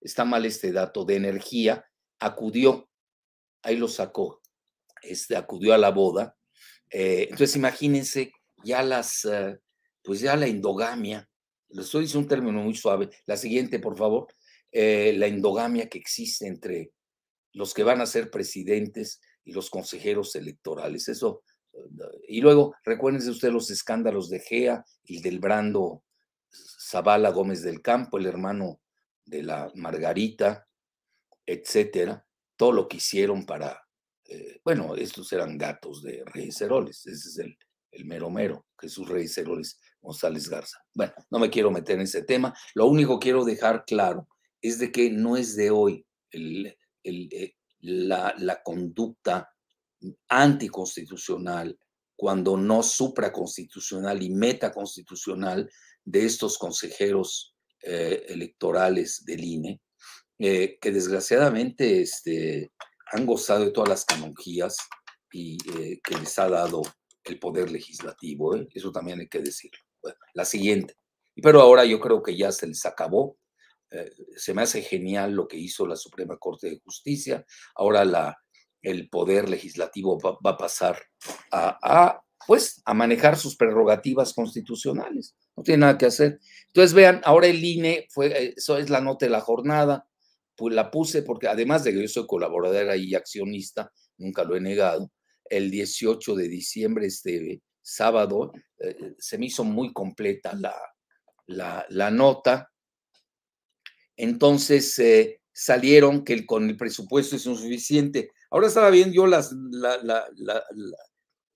[0.00, 1.84] está mal este dato, de energía,
[2.20, 2.88] acudió,
[3.62, 4.40] ahí lo sacó,
[5.02, 6.36] este, acudió a la boda.
[6.88, 8.30] Eh, entonces imagínense
[8.62, 9.58] ya las, eh,
[10.04, 11.28] pues ya la endogamia,
[11.70, 14.28] lo estoy diciendo un término muy suave, la siguiente, por favor,
[14.70, 16.92] eh, la endogamia que existe entre
[17.54, 21.08] los que van a ser presidentes y los consejeros electorales.
[21.08, 21.42] Eso.
[22.28, 26.03] Y luego, recuérdense usted los escándalos de Gea y del Brando
[26.54, 28.80] Zavala Gómez del Campo, el hermano
[29.24, 30.66] de la Margarita.
[31.46, 32.24] etcétera,
[32.56, 33.86] todo lo que hicieron para,
[34.24, 37.58] eh, bueno, estos eran gatos de Reyes Heroles, ese es el,
[37.90, 40.78] el mero mero, Jesús Reyes Heroles González Garza.
[40.94, 44.28] Bueno, no me quiero meter en ese tema, lo único que quiero dejar claro
[44.62, 49.50] es de que no es de hoy eh, la conducta
[50.28, 51.78] anticonstitucional,
[52.16, 55.68] cuando no supraconstitucional y metaconstitucional
[56.04, 59.80] de estos consejeros eh, electorales del INE,
[60.38, 62.72] eh, que desgraciadamente este,
[63.12, 64.76] han gozado de todas las canonjías
[65.32, 66.82] y eh, que les ha dado
[67.24, 68.56] el poder legislativo.
[68.72, 69.78] Eso también hay que decirlo.
[70.34, 70.94] la siguiente.
[71.42, 73.38] Pero ahora yo creo que ya se les acabó.
[74.36, 77.44] se me hace genial lo que hizo la Suprema Corte de Justicia.
[77.74, 78.36] Ahora la,
[78.84, 80.98] el poder legislativo va, a pasar
[81.50, 85.34] a, pues, a manejar sus prerrogativas constitucionales.
[85.56, 86.40] No tiene nada que hacer.
[86.66, 90.08] Entonces, vean, ahora el INE, fue, eso es la nota de la jornada,
[90.56, 94.60] pues la puse porque además de que yo soy colaboradora y accionista, nunca lo he
[94.60, 95.10] negado,
[95.50, 100.74] el 18 de diciembre, este sábado, eh, se me hizo muy completa la,
[101.46, 102.70] la, la nota.
[104.16, 108.30] Entonces, eh, salieron que con el presupuesto es insuficiente.
[108.50, 109.54] Ahora estaba viendo yo las,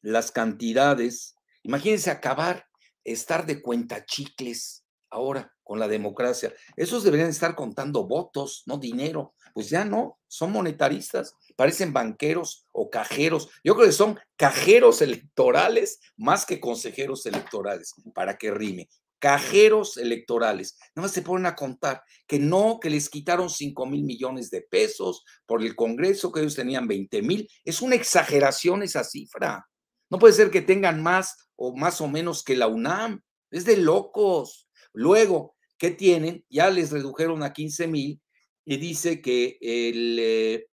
[0.03, 1.35] las cantidades.
[1.63, 2.65] Imagínense acabar,
[3.13, 6.53] estar de cuenta chicles ahora con la democracia.
[6.77, 9.35] Esos deberían estar contando votos, no dinero.
[9.55, 13.49] Pues ya no, son monetaristas, parecen banqueros o cajeros.
[13.65, 20.77] Yo creo que son cajeros electorales más que consejeros electorales, para que rime cajeros electorales.
[20.95, 24.63] Nada más se ponen a contar que no, que les quitaron 5 mil millones de
[24.63, 27.49] pesos por el Congreso, que ellos tenían 20 mil.
[27.65, 29.67] Es una exageración esa cifra.
[30.11, 33.23] No puede ser que tengan más o más o menos que la UNAM.
[33.51, 34.69] Es de locos.
[34.93, 36.45] Luego, ¿qué tienen?
[36.49, 38.21] Ya les redujeron a 15 mil
[38.65, 40.69] y dice que, el, eh,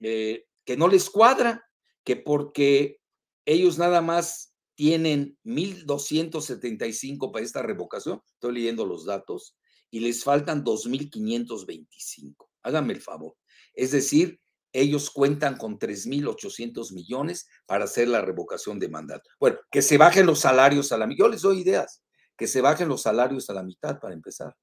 [0.00, 1.64] eh, que no les cuadra,
[2.04, 3.00] que porque
[3.46, 9.56] ellos nada más tienen 1.275 para esta revocación, estoy leyendo los datos,
[9.90, 12.48] y les faltan 2.525.
[12.62, 13.36] Háganme el favor.
[13.74, 14.40] Es decir,
[14.72, 19.28] ellos cuentan con 3.800 millones para hacer la revocación de mandato.
[19.40, 21.24] Bueno, que se bajen los salarios a la mitad.
[21.24, 22.02] Yo les doy ideas,
[22.36, 24.54] que se bajen los salarios a la mitad para empezar.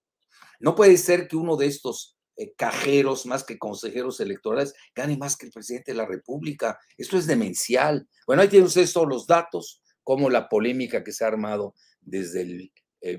[0.59, 5.37] No puede ser que uno de estos eh, cajeros, más que consejeros electorales, gane más
[5.37, 6.79] que el presidente de la República.
[6.97, 8.07] Esto es demencial.
[8.27, 12.41] Bueno, ahí tienen ustedes todos los datos como la polémica que se ha armado desde
[12.41, 12.71] el,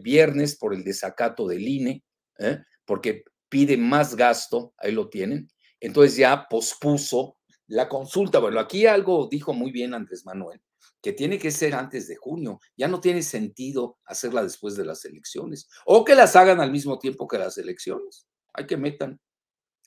[0.02, 2.02] viernes por el desacato del INE,
[2.40, 2.58] ¿eh?
[2.84, 5.48] porque pide más gasto, ahí lo tienen,
[5.80, 7.36] entonces ya pospuso
[7.66, 8.38] la consulta.
[8.38, 10.60] Bueno, aquí algo dijo muy bien Andrés Manuel,
[11.02, 12.60] que tiene que ser antes de junio.
[12.76, 16.98] Ya no tiene sentido hacerla después de las elecciones o que las hagan al mismo
[16.98, 18.26] tiempo que las elecciones.
[18.54, 19.20] Hay que metan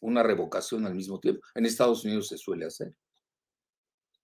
[0.02, 1.42] una revocación al mismo tiempo.
[1.56, 2.96] En Estados Unidos se suele hacer.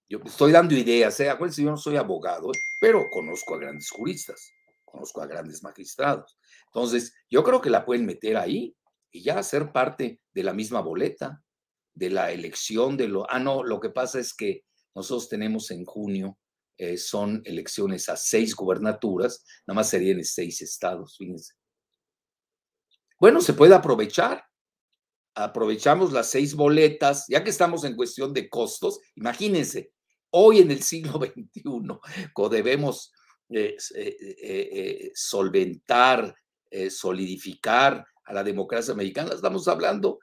[0.07, 1.29] Yo estoy dando ideas, ¿eh?
[1.29, 2.57] acuérdense, yo no soy abogado, ¿eh?
[2.79, 4.51] pero conozco a grandes juristas,
[4.83, 6.37] conozco a grandes magistrados.
[6.67, 8.75] Entonces, yo creo que la pueden meter ahí
[9.09, 11.43] y ya ser parte de la misma boleta,
[11.95, 13.29] de la elección de lo...
[13.31, 16.37] Ah, no, lo que pasa es que nosotros tenemos en junio,
[16.77, 21.53] eh, son elecciones a seis gubernaturas, nada más serían seis estados, fíjense.
[23.19, 24.43] Bueno, se puede aprovechar.
[25.35, 29.91] Aprovechamos las seis boletas, ya que estamos en cuestión de costos, imagínense,
[30.31, 31.63] hoy en el siglo XXI,
[32.49, 33.11] debemos
[33.49, 36.35] eh, eh, solventar,
[36.89, 40.19] solidificar a la democracia americana, estamos hablando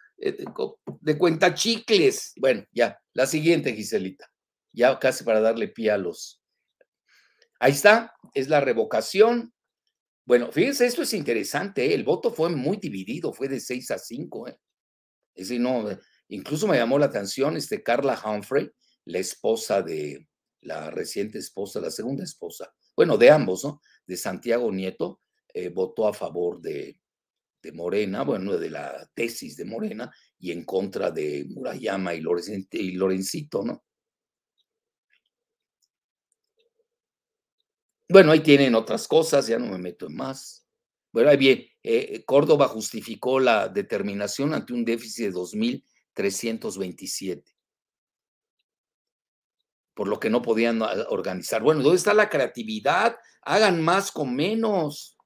[1.00, 2.32] de, cuenta chicles.
[2.36, 4.30] Bueno, ya, la siguiente, Giselita,
[4.72, 6.42] ya casi para darle pie a los...
[7.58, 9.52] Ahí está, es la revocación.
[10.24, 14.48] Bueno, fíjense, esto es interesante, el voto fue muy dividido, fue de 6 a 5.
[14.48, 14.56] Es
[15.34, 15.86] decir, no,
[16.28, 18.70] incluso me llamó la atención este Carla Humphrey,
[19.04, 20.26] la esposa de,
[20.62, 23.80] la reciente esposa, la segunda esposa, bueno, de ambos, ¿no?
[24.06, 25.20] De Santiago Nieto,
[25.52, 27.00] eh, votó a favor de,
[27.62, 32.22] de, Morena, bueno, de la tesis de Morena y en contra de Murayama y,
[32.72, 33.82] y Lorencito, ¿no?
[38.08, 40.66] Bueno, ahí tienen otras cosas, ya no me meto en más.
[41.12, 47.42] Bueno, ahí bien, eh, Córdoba justificó la determinación ante un déficit de 2.327
[49.94, 51.62] por lo que no podían ah, organizar.
[51.62, 53.16] Bueno, ¿dónde está la creatividad?
[53.42, 55.16] Hagan más con menos.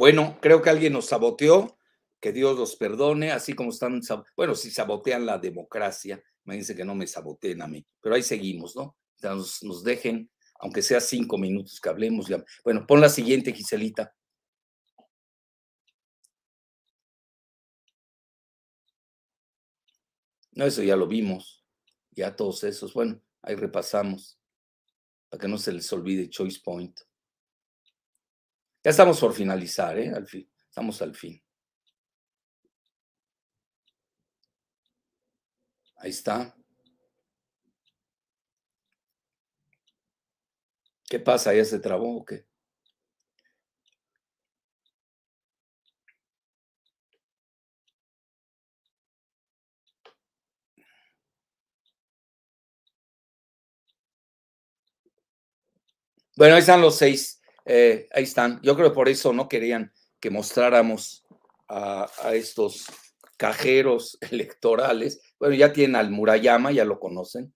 [0.00, 1.76] Bueno, creo que alguien nos saboteó,
[2.20, 4.00] que Dios los perdone, así como están,
[4.34, 8.74] bueno, si sabotean la democracia, imagínense que no me saboteen a mí, pero ahí seguimos,
[8.74, 8.96] ¿no?
[9.20, 12.28] Nos, nos dejen, aunque sea cinco minutos que hablemos.
[12.64, 14.14] Bueno, pon la siguiente, Giselita.
[20.52, 21.62] No, eso ya lo vimos,
[22.10, 24.40] ya todos esos, bueno, ahí repasamos,
[25.28, 26.98] para que no se les olvide Choice Point.
[28.84, 30.12] Ya estamos por finalizar, ¿eh?
[30.14, 31.42] Al fin, estamos al fin.
[35.98, 36.52] Ahí está.
[41.10, 41.52] ¿Qué pasa?
[41.52, 42.46] ¿Ya se trabó o qué?
[56.36, 57.39] Bueno, ahí están los seis.
[57.72, 58.60] Eh, ahí están.
[58.62, 61.24] Yo creo que por eso no querían que mostráramos
[61.68, 62.86] a, estos
[63.36, 65.22] cajeros electorales.
[65.38, 67.54] Bueno, ya tienen al Murayama, ya lo conocen.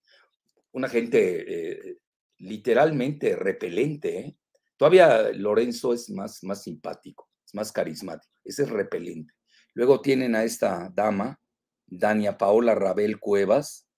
[0.71, 1.99] Una gente eh,
[2.39, 4.19] literalmente repelente.
[4.21, 4.37] ¿eh?
[4.77, 8.33] Todavía Lorenzo es más, más simpático, es más carismático.
[8.45, 9.35] Ese es repelente.
[9.73, 11.41] Luego tienen a esta dama,
[11.87, 13.89] Dania Paola Rabel Cuevas.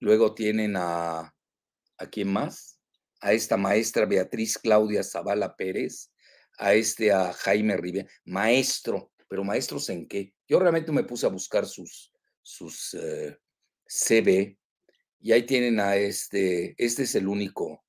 [0.00, 1.34] Luego tienen a,
[1.96, 2.75] ¿a quién más?
[3.20, 6.10] A esta maestra Beatriz Claudia Zavala Pérez,
[6.58, 10.34] a este, a Jaime Rivera, maestro, pero maestros en qué?
[10.48, 13.38] Yo realmente me puse a buscar sus, sus eh,
[13.86, 14.58] CV
[15.20, 17.84] y ahí tienen a este, este es el único,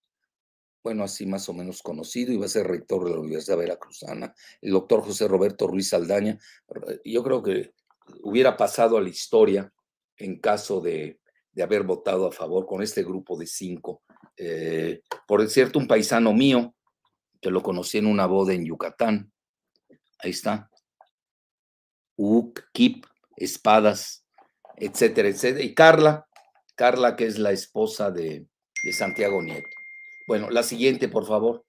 [0.84, 4.34] bueno, así más o menos conocido, y va a ser rector de la Universidad Veracruzana,
[4.62, 6.40] el doctor José Roberto Ruiz Saldaña.
[7.04, 7.74] Yo creo que
[8.24, 9.72] hubiera pasado a la historia
[10.16, 11.20] en caso de,
[11.52, 14.02] de haber votado a favor con este grupo de cinco
[14.38, 16.76] eh, por cierto, un paisano mío,
[17.42, 19.32] que lo conocí en una boda en Yucatán.
[20.20, 20.70] Ahí está.
[22.16, 24.26] Uc, Kip, espadas,
[24.76, 25.64] etcétera, etcétera.
[25.64, 26.28] Y Carla,
[26.76, 28.48] Carla, que es la esposa de,
[28.92, 29.68] Santiago Nieto.
[30.28, 31.66] Bueno, la siguiente, por favor.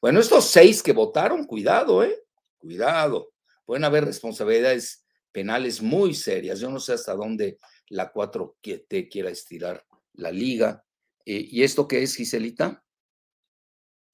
[0.00, 2.24] Bueno, estos seis que votaron, cuidado, ¿eh?
[2.58, 3.32] Cuidado.
[3.64, 6.58] Pueden haber responsabilidades penales muy serias.
[6.58, 7.58] Yo no sé hasta dónde
[7.88, 9.84] la 4T quiera estirar
[10.14, 10.85] la liga.
[11.26, 12.82] Eh, ¿Y esto qué es, Giselita?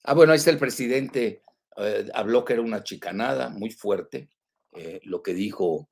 [0.04, 1.42] Ah, bueno, ahí está el presidente,
[1.76, 4.30] eh, habló que era una chicanada muy fuerte,
[4.72, 5.88] eh, lo que dijo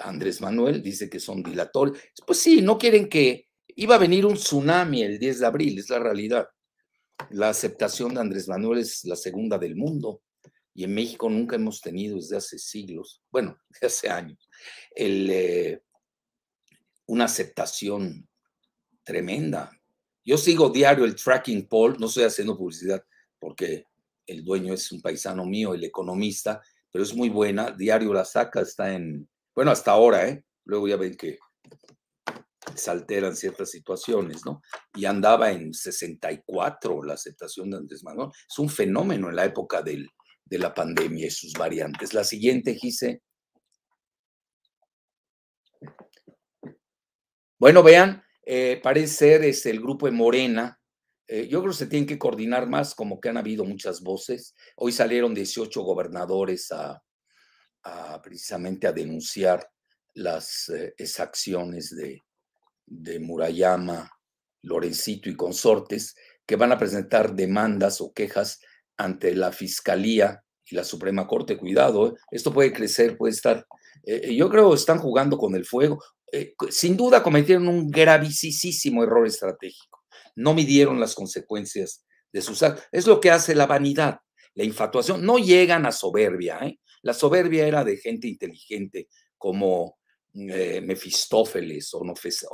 [0.00, 1.98] Andrés Manuel, dice que son dilatorios.
[2.26, 5.90] Pues sí, no quieren que iba a venir un tsunami el 10 de abril, es
[5.90, 6.48] la realidad.
[7.30, 10.22] La aceptación de Andrés Manuel es la segunda del mundo
[10.72, 14.48] y en México nunca hemos tenido desde hace siglos, bueno, desde hace años,
[14.94, 15.82] el,
[17.06, 18.26] una aceptación
[19.04, 19.70] tremenda.
[20.26, 23.02] Yo sigo diario el tracking poll, no estoy haciendo publicidad
[23.38, 23.84] porque
[24.26, 26.60] el dueño es un paisano mío, el economista,
[26.90, 27.70] pero es muy buena.
[27.70, 30.44] Diario la saca, está en, bueno, hasta ahora, ¿eh?
[30.64, 31.38] Luego ya ven que
[32.74, 34.62] se alteran ciertas situaciones, ¿no?
[34.96, 38.30] Y andaba en 64 la aceptación de Andrés Manuel.
[38.50, 40.08] Es un fenómeno en la época del,
[40.44, 42.14] de la pandemia y sus variantes.
[42.14, 43.22] La siguiente, Gise.
[47.58, 50.80] Bueno, vean, eh, parece ser es el grupo de Morena.
[51.26, 54.54] Eh, yo creo que se tienen que coordinar más, como que han habido muchas voces.
[54.76, 57.02] Hoy salieron 18 gobernadores a,
[58.22, 59.68] precisamente a denunciar
[60.14, 62.22] las eh, exacciones de,
[62.86, 64.10] de Murayama,
[64.62, 66.14] Lorencito y consortes,
[66.46, 68.60] que van a presentar demandas o quejas
[68.96, 71.58] ante la Fiscalía y la Suprema Corte.
[71.58, 73.66] Cuidado, esto puede crecer, puede estar.
[74.04, 76.00] yo creo que están jugando con el fuego.
[76.36, 80.04] Eh, sin duda cometieron un gravísimo error estratégico.
[80.34, 82.84] No midieron las consecuencias de sus actos.
[82.92, 84.20] Es lo que hace la vanidad,
[84.54, 85.24] la infatuación.
[85.24, 86.58] No llegan a soberbia.
[86.58, 86.78] ¿eh?
[87.00, 89.08] La soberbia era de gente inteligente
[89.38, 89.98] como
[90.34, 92.04] eh, Mefistófeles o,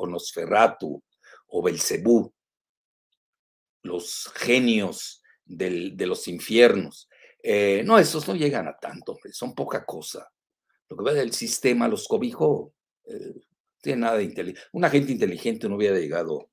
[0.07, 1.03] Nosferatu
[1.49, 2.33] o Belcebú,
[3.83, 7.09] los genios de los infiernos.
[7.85, 10.31] no, esos no llegan a tanto, son poca cosa.
[10.89, 12.73] Lo que va del sistema los cobijó
[13.83, 14.69] tiene nada de inteligente.
[14.73, 16.51] Una gente inteligente no hubiera llegado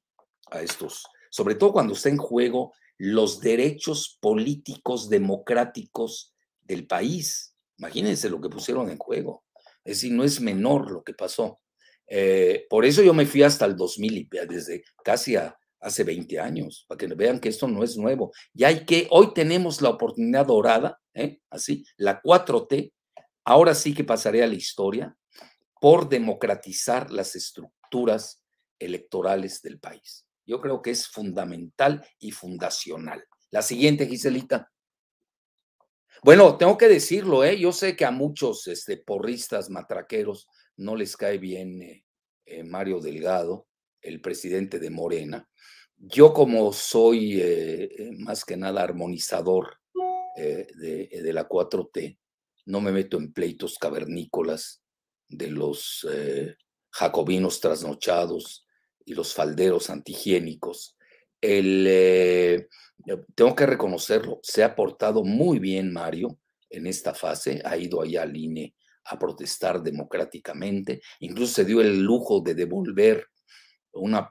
[0.51, 7.55] a estos, sobre todo cuando está en juego los derechos políticos democráticos del país.
[7.77, 9.45] Imagínense lo que pusieron en juego.
[9.85, 11.61] Es decir, no es menor lo que pasó.
[12.07, 15.35] Eh, por eso yo me fui hasta el 2000, desde casi
[15.79, 18.33] hace 20 años, para que vean que esto no es nuevo.
[18.53, 21.39] Y hay que, hoy tenemos la oportunidad dorada, ¿eh?
[21.49, 22.91] así, la 4T,
[23.45, 25.15] ahora sí que pasaré a la historia,
[25.79, 28.41] por democratizar las estructuras
[28.79, 30.25] electorales del país.
[30.45, 33.23] Yo creo que es fundamental y fundacional.
[33.51, 34.71] La siguiente, Giselita.
[36.23, 37.57] Bueno, tengo que decirlo, ¿eh?
[37.57, 42.05] yo sé que a muchos este, porristas matraqueros no les cae bien eh,
[42.45, 43.67] eh, Mario Delgado,
[44.01, 45.47] el presidente de Morena.
[45.97, 49.75] Yo como soy eh, más que nada armonizador
[50.35, 52.17] de, de, la 4T,
[52.67, 54.81] no me meto en pleitos cavernícolas
[55.29, 56.05] de los
[56.91, 58.65] jacobinos trasnochados
[59.05, 60.97] y los falderos antihigiénicos.
[61.41, 62.67] El,
[63.35, 66.37] tengo que reconocerlo, se ha portado muy bien Mario
[66.69, 68.75] en esta fase, ha ido allá al INE
[69.05, 73.25] a protestar democráticamente, incluso se dio el lujo de devolver
[73.93, 74.29] una,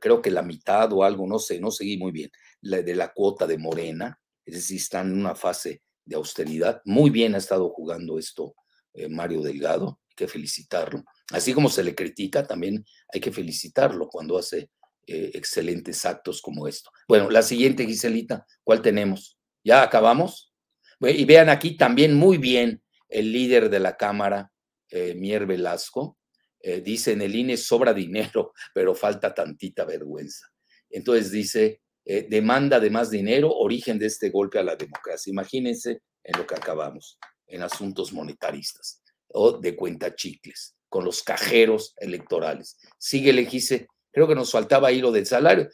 [0.00, 2.30] creo que la mitad o algo, no sé, no seguí muy bien,
[2.60, 6.82] de la cuota de Morena, es decir, están en una fase de austeridad.
[6.84, 8.54] Muy bien ha estado jugando esto
[8.94, 11.04] eh, Mario Delgado, que felicitarlo.
[11.30, 14.70] Así como se le critica, también hay que felicitarlo cuando hace
[15.06, 16.90] eh, excelentes actos como esto.
[17.06, 19.38] Bueno, la siguiente, Giselita, ¿cuál tenemos?
[19.62, 20.52] ¿Ya acabamos?
[21.00, 24.50] Y vean aquí también muy bien el líder de la Cámara,
[24.90, 26.18] eh, Mier Velasco,
[26.60, 30.48] eh, dice en el INE sobra dinero, pero falta tantita vergüenza.
[30.90, 35.30] Entonces dice, demanda de más dinero, origen de este golpe a la democracia.
[35.30, 39.02] Imagínense en lo que acabamos, en asuntos monetaristas
[39.32, 42.78] o de cuenta chicles, con los cajeros electorales.
[42.98, 45.68] Sigue, le dice, Creo que nos faltaba ahí lo del salario.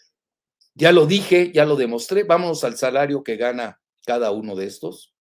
[0.75, 2.25] Ya lo dije, ya lo demostré.
[2.25, 5.15] Vámonos al salario que gana cada uno de estos.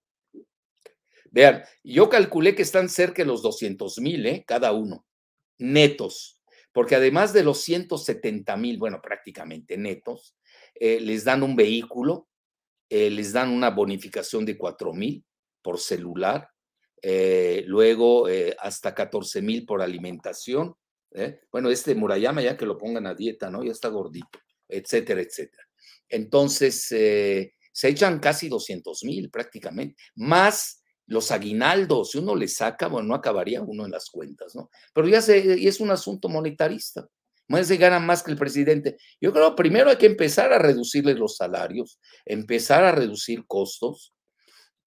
[1.31, 4.43] Vean, yo calculé que están cerca de los 200 mil, ¿eh?
[4.45, 5.05] Cada uno,
[5.57, 6.41] netos,
[6.73, 10.35] porque además de los 170 mil, bueno, prácticamente netos,
[10.75, 12.27] eh, les dan un vehículo,
[12.89, 15.23] eh, les dan una bonificación de 4 mil
[15.61, 16.49] por celular,
[17.03, 18.25] eh, luego
[18.59, 20.75] hasta 14 mil por alimentación,
[21.13, 21.41] ¿eh?
[21.51, 23.63] Bueno, este Murayama ya que lo pongan a dieta, ¿no?
[23.63, 25.63] Ya está gordito, etcétera, etcétera.
[26.09, 32.87] Entonces, eh, se echan casi 200 mil prácticamente, más los aguinaldos, si uno le saca,
[32.87, 34.69] bueno, no acabaría uno en las cuentas, ¿no?
[34.93, 37.07] Pero ya se, y es un asunto monetarista.
[37.49, 38.95] Más se ganan más que el presidente.
[39.19, 44.13] Yo creo primero hay que empezar a reducirles los salarios, empezar a reducir costos,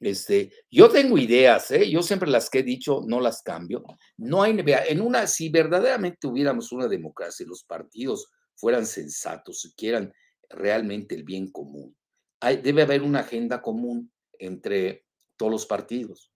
[0.00, 1.90] este, yo tengo ideas, ¿eh?
[1.90, 3.84] yo siempre las que he dicho no las cambio.
[4.16, 4.56] No hay,
[4.88, 10.12] en una, si verdaderamente tuviéramos una democracia y los partidos fueran sensatos y quieran
[10.48, 11.96] realmente el bien común,
[12.40, 16.30] debe haber una agenda común entre todos los partidos.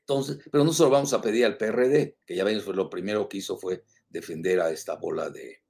[0.00, 3.38] Entonces, pero no solo vamos a pedir al PRD, que ya ven, lo primero que
[3.38, 5.62] hizo fue defender a esta bola de,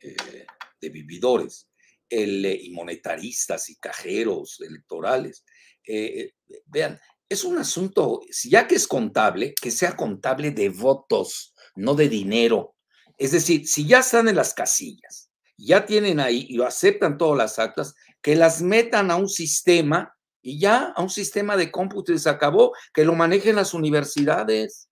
[0.00, 0.46] eh,
[0.80, 1.68] de vividores,
[2.08, 5.44] el, y monetaristas y cajeros electorales.
[5.86, 11.54] Eh, eh, vean, es un asunto, ya que es contable, que sea contable de votos,
[11.74, 12.74] no de dinero.
[13.16, 17.58] Es decir, si ya están en las casillas, ya tienen ahí y aceptan todas las
[17.58, 22.28] actas, que las metan a un sistema y ya a un sistema de cómputo se
[22.28, 24.88] acabó, que lo manejen las universidades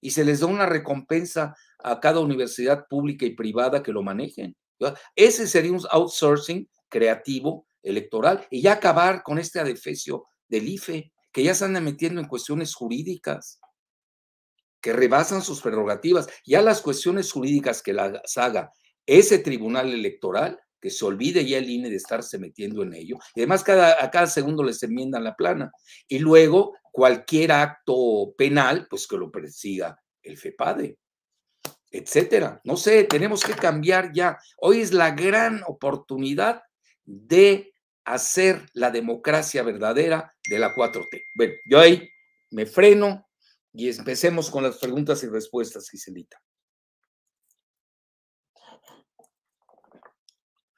[0.00, 4.56] y se les da una recompensa a cada universidad pública y privada que lo manejen.
[5.14, 11.42] Ese sería un outsourcing creativo electoral y ya acabar con este adefesio del IFE, que
[11.42, 13.60] ya se anda metiendo en cuestiones jurídicas,
[14.80, 16.28] que rebasan sus prerrogativas.
[16.44, 18.72] Ya las cuestiones jurídicas que las haga
[19.06, 23.16] ese tribunal electoral, que se olvide ya el INE de estarse metiendo en ello.
[23.34, 25.72] Y además cada, a cada segundo les enmiendan la plana.
[26.08, 30.98] Y luego cualquier acto penal, pues que lo persiga el FEPADE
[31.94, 32.60] etcétera.
[32.64, 34.38] No sé, tenemos que cambiar ya.
[34.58, 36.62] Hoy es la gran oportunidad
[37.04, 37.72] de
[38.04, 41.24] hacer la democracia verdadera de la 4T.
[41.34, 42.08] Bueno, yo ahí
[42.50, 43.26] me freno
[43.72, 46.40] y empecemos con las preguntas y respuestas, Giselita.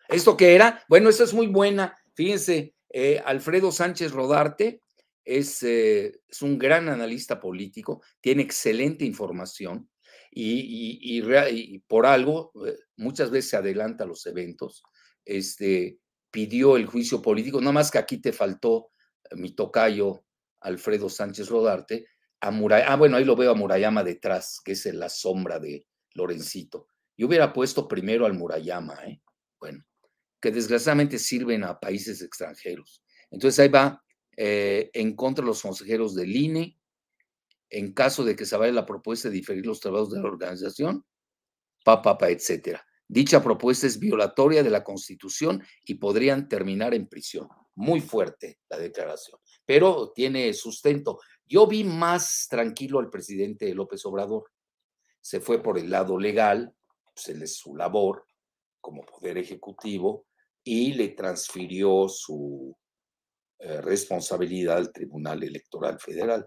[0.08, 0.84] ¿Esto qué era?
[0.88, 1.96] Bueno, esta es muy buena.
[2.14, 4.80] Fíjense, eh, Alfredo Sánchez Rodarte
[5.24, 9.90] es, eh, es, un gran analista político, tiene excelente información
[10.30, 11.20] y,
[11.88, 14.82] por algo eh, muchas veces se adelanta los eventos.
[15.24, 15.98] Este,
[16.36, 18.90] pidió el juicio político, no más que aquí te faltó
[19.24, 20.26] eh, mi tocayo
[20.60, 22.08] Alfredo Sánchez Rodarte,
[22.42, 25.58] a Murayama, ah, bueno, ahí lo veo a Murayama detrás, que es en la sombra
[25.58, 26.88] de Lorencito.
[27.16, 29.22] Yo hubiera puesto primero al Murayama, ¿eh?
[29.58, 29.82] Bueno,
[30.38, 33.02] que desgraciadamente sirven a países extranjeros.
[33.30, 34.04] Entonces ahí va
[34.36, 36.78] eh, en contra de los consejeros del INE,
[37.70, 41.02] en caso de que se vaya la propuesta de diferir los trabajos de la organización,
[41.82, 42.85] pa, pa, pa, etcétera.
[43.08, 47.48] Dicha propuesta es violatoria de la Constitución y podrían terminar en prisión.
[47.74, 51.20] Muy fuerte la declaración, pero tiene sustento.
[51.46, 54.50] Yo vi más tranquilo al presidente López Obrador.
[55.20, 56.74] Se fue por el lado legal,
[57.14, 58.26] pues, le su labor
[58.80, 60.26] como poder ejecutivo
[60.64, 62.76] y le transfirió su,
[63.58, 66.46] eh, responsabilidad al Tribunal Electoral Federal,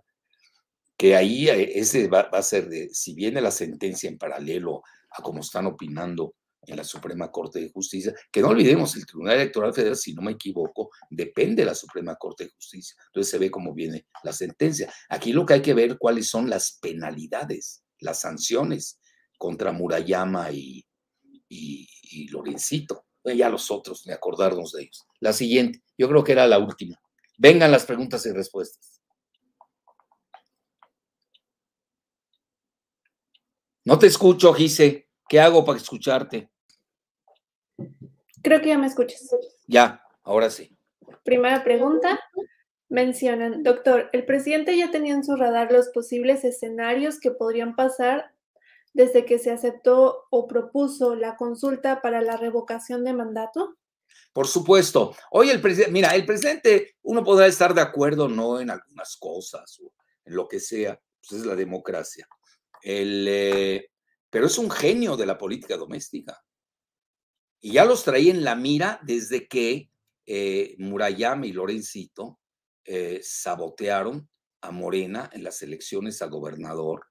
[0.95, 5.23] que ahí eh, ese va, a ser, de, si viene la sentencia en paralelo a
[5.23, 9.73] como están opinando en la Suprema Corte de Justicia, que no olvidemos, el Tribunal Electoral
[9.73, 12.95] Federal, si no me equivoco, depende de la Suprema Corte de Justicia.
[13.07, 14.91] Entonces se ve cómo viene la sentencia.
[15.09, 18.99] Aquí lo que hay que ver cuáles son las penalidades, las sanciones
[19.37, 20.85] contra Murayama y,
[21.47, 23.05] y, y Lorencito.
[23.25, 25.05] Ya los otros, ni acordarnos de ellos.
[25.19, 26.99] La siguiente, yo creo que era la última.
[27.37, 29.01] Vengan las preguntas y respuestas.
[33.85, 35.08] No te escucho, Gise.
[35.29, 36.49] ¿Qué hago para escucharte?
[38.41, 39.29] Creo que ya me escuchas.
[39.67, 40.75] Ya, ahora sí.
[41.23, 42.19] Primera pregunta.
[42.89, 48.33] Mencionan, doctor, el presidente ya tenía en su radar los posibles escenarios que podrían pasar
[48.93, 53.77] desde que se aceptó o propuso la consulta para la revocación de mandato?
[54.33, 55.15] Por supuesto.
[55.29, 59.79] Hoy el presidente, mira, el presidente, uno podrá estar de acuerdo no en algunas cosas
[59.79, 59.93] o
[60.25, 62.27] en lo que sea, pues es la democracia.
[62.81, 63.91] El, eh,
[64.29, 66.41] pero es un genio de la política doméstica.
[67.61, 69.91] Y ya los traía en la mira desde que
[70.25, 72.39] eh, Murayama y Lorencito
[72.85, 74.29] eh, sabotearon
[74.61, 77.07] a Morena en las elecciones a gobernador,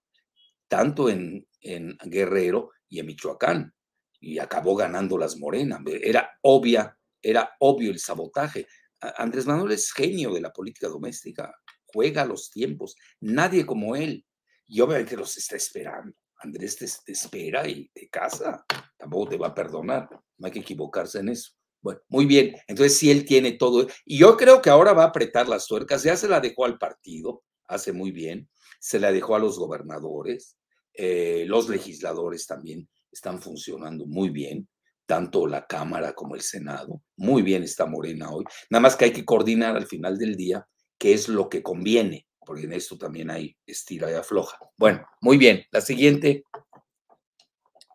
[0.68, 3.74] tanto en, en Guerrero y en Michoacán,
[4.20, 5.80] y acabó ganando las Morenas.
[5.86, 8.66] Era obvia, era obvio el sabotaje.
[9.00, 11.54] Andrés Manuel es genio de la política doméstica,
[11.86, 14.24] juega los tiempos, nadie como él,
[14.66, 16.16] y obviamente los está esperando.
[16.38, 18.64] Andrés te, espera y te casa,
[18.96, 21.52] tampoco te va a perdonar, no hay que equivocarse en eso.
[21.80, 25.08] Bueno, muy bien, entonces si él tiene todo, y yo creo que ahora va a
[25.08, 28.48] apretar las tuercas, ya se la dejó al partido, hace muy bien,
[28.80, 30.56] se la dejó a los gobernadores,
[30.94, 34.68] eh, los legisladores también están funcionando muy bien,
[35.06, 39.12] tanto la Cámara como el Senado, muy bien está Morena hoy, nada más que hay
[39.12, 40.66] que coordinar al final del día
[40.98, 44.58] qué es lo que conviene porque en esto también hay estira y afloja.
[44.78, 45.66] Bueno, muy bien.
[45.70, 46.44] La siguiente.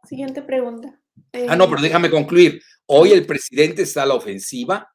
[0.07, 1.01] Siguiente pregunta.
[1.49, 2.61] ah, no, pero eh, déjame concluir.
[2.85, 4.87] Hoy el presidente está a la ofensiva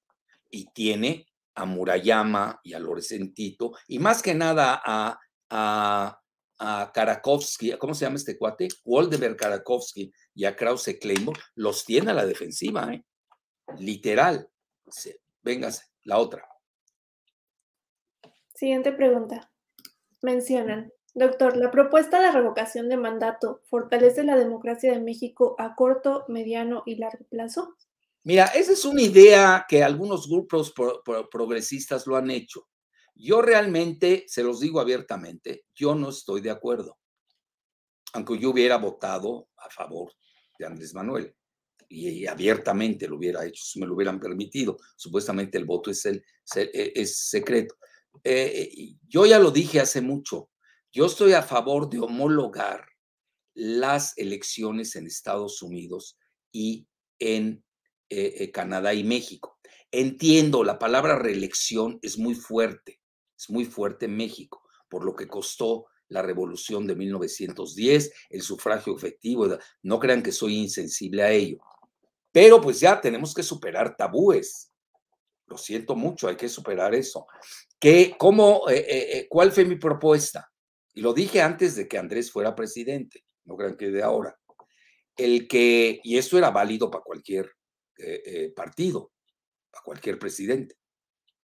[0.49, 5.19] y tiene a Murayama y a Lorecentito y más que nada a,
[5.51, 6.21] a,
[6.61, 8.69] a Karakovsky, ¿cómo se llama este cuate?
[8.85, 13.05] Waldemar Karakovsky y a Krause Kleinborg, los tiene a la defensiva, ¿eh?
[13.81, 14.49] literal.
[15.43, 16.49] Véngase, la otra.
[18.59, 19.53] Siguiente pregunta.
[20.21, 26.25] Mencionan, doctor, ¿la propuesta de revocación de mandato fortalece la democracia de México a corto,
[26.27, 27.77] mediano y largo plazo?
[28.25, 30.75] Mira, esa es una idea que algunos grupos
[31.31, 32.67] progresistas lo han hecho.
[33.15, 36.99] Yo realmente, se los digo abiertamente, yo no estoy de acuerdo.
[38.13, 40.11] Aunque yo hubiera votado a favor
[40.59, 41.33] de Andrés Manuel
[41.89, 44.79] y, abiertamente lo hubiera hecho, si me lo hubieran permitido.
[44.97, 46.25] Supuestamente el voto es, el,
[46.57, 47.77] es secreto.
[48.25, 50.51] Eh, yo ya lo dije hace mucho,
[50.93, 52.87] yo estoy a favor de homologar
[53.55, 56.19] las elecciones en Estados Unidos
[56.53, 56.87] y
[57.19, 57.65] en
[58.09, 59.59] eh, eh, Canadá y México.
[59.91, 63.01] Entiendo, la palabra reelección es muy fuerte,
[63.37, 68.97] es muy fuerte en México, por lo que costó la revolución de 1910, el sufragio
[68.97, 69.59] efectivo.
[69.83, 71.59] No crean que soy insensible a ello.
[72.33, 74.68] Pero pues ya tenemos que superar tabúes.
[75.49, 77.27] Lo siento mucho, hay que superar eso
[77.79, 80.51] que cómo, eh, eh, eh, cuál fue mi propuesta.
[80.95, 84.37] Y lo dije antes de que Andrés fuera presidente, no crean que de ahora.
[85.17, 87.53] El que, y esto era válido para cualquier
[88.55, 89.11] partido,
[89.71, 90.77] para cualquier presidente.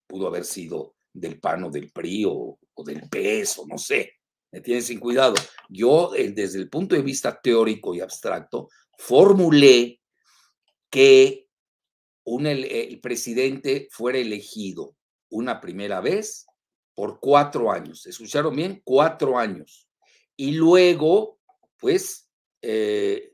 [0.07, 4.13] Pudo haber sido del PAN o del PRI o, del PES o no sé.
[4.53, 5.35] Me tienen sin cuidado.
[5.69, 10.01] Yo, desde el punto de vista teórico y abstracto, formulé
[10.89, 11.44] que
[12.25, 14.97] un, el presidente fuera elegido
[15.31, 16.47] una primera vez
[16.95, 18.07] por cuatro años.
[18.07, 18.81] ¿Escucharon bien?
[18.85, 19.89] Cuatro años.
[20.37, 21.41] Y luego,
[21.79, 22.31] pues,
[22.63, 23.33] eh,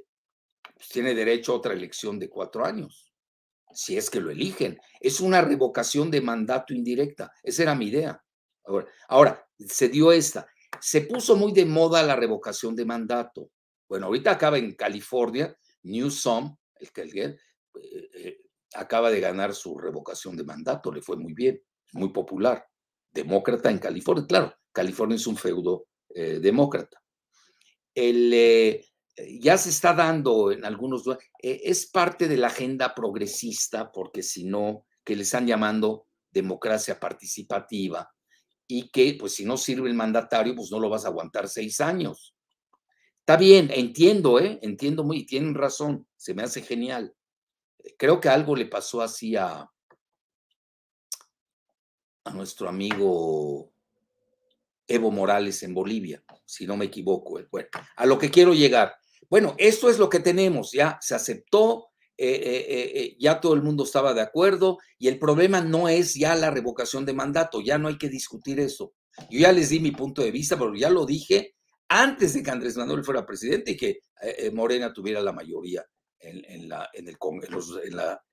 [0.75, 3.13] pues, tiene derecho a otra elección de cuatro años,
[3.73, 4.79] si es que lo eligen.
[4.99, 7.33] Es una revocación de mandato indirecta.
[7.43, 8.23] Esa era mi idea.
[8.65, 10.47] Ahora, ahora se dio esta.
[10.81, 13.51] Se puso muy de moda la revocación de mandato.
[13.89, 17.39] Bueno, ahorita acaba en California, Newsom, el que eh,
[18.15, 18.41] eh,
[18.75, 21.61] acaba de ganar su revocación de mandato, le fue muy bien
[21.93, 22.67] muy popular,
[23.11, 24.27] demócrata en California.
[24.27, 27.03] Claro, California es un feudo eh, demócrata.
[27.95, 28.85] Eh,
[29.41, 34.45] ya se está dando en algunos, eh, es parte de la agenda progresista, porque si
[34.45, 38.11] no, que le están llamando democracia participativa,
[38.67, 41.81] y que pues si no sirve el mandatario, pues no lo vas a aguantar seis
[41.81, 42.37] años.
[43.19, 44.61] Está bien, entiendo, ¿eh?
[44.63, 47.13] Entiendo muy, tienen razón, se me hace genial.
[47.97, 49.69] Creo que algo le pasó así a,
[52.35, 53.73] nuestro amigo
[54.87, 57.39] Evo Morales en Bolivia, si no me equivoco.
[57.39, 58.95] Eh, bueno, a lo que quiero llegar.
[59.29, 63.85] Bueno, esto es lo que tenemos, ya se aceptó, eh, eh, ya todo el mundo
[63.85, 67.89] estaba de acuerdo y el problema no es ya la revocación de mandato, ya no
[67.89, 68.93] hay que discutir eso.
[69.31, 71.55] Yo ya les di mi punto de vista, pero ya lo dije
[71.89, 74.01] antes de que Andrés Manuel fuera presidente y que
[74.53, 75.85] Morena tuviera la mayoría
[76.21, 77.17] en, la, en, el,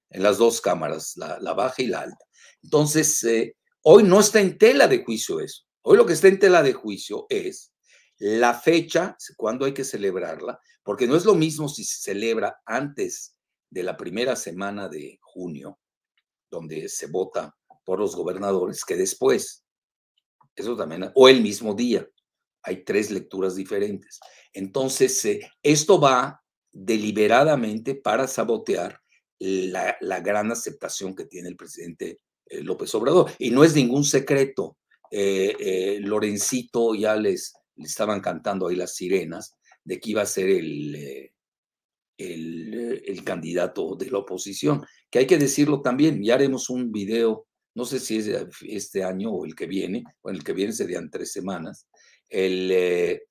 [0.09, 2.25] en, las dos cámaras, la, baja y la alta.
[2.61, 3.25] Entonces,
[3.83, 5.63] hoy no está en tela de juicio eso.
[5.81, 7.71] Hoy lo que está en tela de juicio es
[8.19, 13.37] la fecha, cuándo hay que celebrarla, porque no es lo mismo si se celebra antes
[13.69, 15.79] de la primera semana de junio,
[16.49, 19.63] donde se vota por los gobernadores, que después.
[20.55, 22.07] Eso también, o el mismo día.
[22.63, 24.19] Hay tres lecturas diferentes.
[24.51, 26.43] Entonces, eh, esto va
[26.77, 28.99] deliberadamente para sabotear
[29.39, 33.31] la, gran aceptación que tiene el presidente eh, López Obrador.
[33.39, 34.77] Y no es ningún secreto.
[35.09, 40.49] Eh, eh, Lorencito ya les, estaban cantando ahí las sirenas de que iba a ser
[40.49, 41.31] el, eh,
[42.17, 47.85] el, candidato de la oposición, que hay que decirlo también, ya haremos un video, no
[47.85, 48.29] sé si es
[48.61, 51.87] este año o el que viene, o el que viene serían tres semanas,
[52.29, 53.21] el,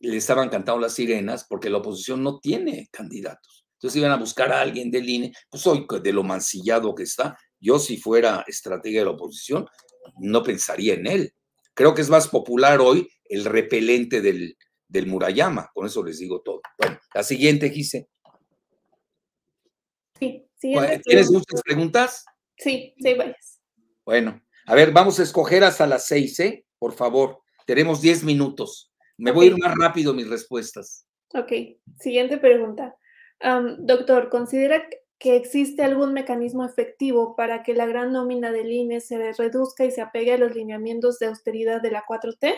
[0.00, 3.66] le estaban cantando las sirenas porque la oposición no tiene candidatos.
[3.74, 7.36] Entonces iban a buscar a alguien del INE, pues hoy de lo mancillado que está,
[7.60, 9.66] yo si fuera estratega de la oposición,
[10.18, 11.34] no pensaría en él.
[11.74, 14.56] Creo que es más popular hoy el repelente del,
[14.88, 16.60] del Murayama, con eso les digo todo.
[16.78, 18.08] Bueno, la siguiente, Gise.
[20.18, 22.24] Sí, ¿Tienes muchas preguntas?
[22.56, 23.60] Sí, sí, varias.
[24.04, 26.64] Bueno, a ver, vamos a escoger hasta las seis, ¿eh?
[26.78, 28.93] Por favor, tenemos diez minutos.
[29.16, 31.06] Me voy a ir más rápido mis respuestas.
[31.34, 31.52] Ok,
[31.98, 32.96] siguiente pregunta.
[33.78, 34.84] doctor, ¿considera
[35.18, 39.90] que existe algún mecanismo efectivo para que la gran nómina del INE se reduzca y
[39.90, 42.54] se apegue a los lineamientos de austeridad de la 4T?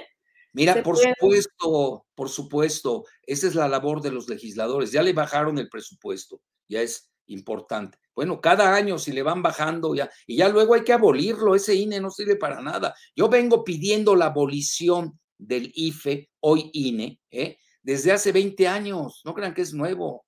[0.53, 4.91] Mira, por supuesto, por supuesto, esa es la labor de los legisladores.
[4.91, 7.99] Ya le bajaron el presupuesto, ya es importante.
[8.15, 11.75] Bueno, cada año si le van bajando ya, y ya luego hay que abolirlo, ese
[11.75, 12.95] INE no sirve para nada.
[13.15, 17.59] Yo vengo pidiendo la abolición del IFE, hoy INE, ¿eh?
[17.83, 20.27] desde hace 20 años, no crean que es nuevo.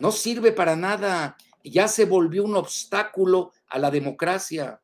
[0.00, 1.36] No sirve para nada.
[1.62, 4.80] Ya se volvió un obstáculo a la democracia.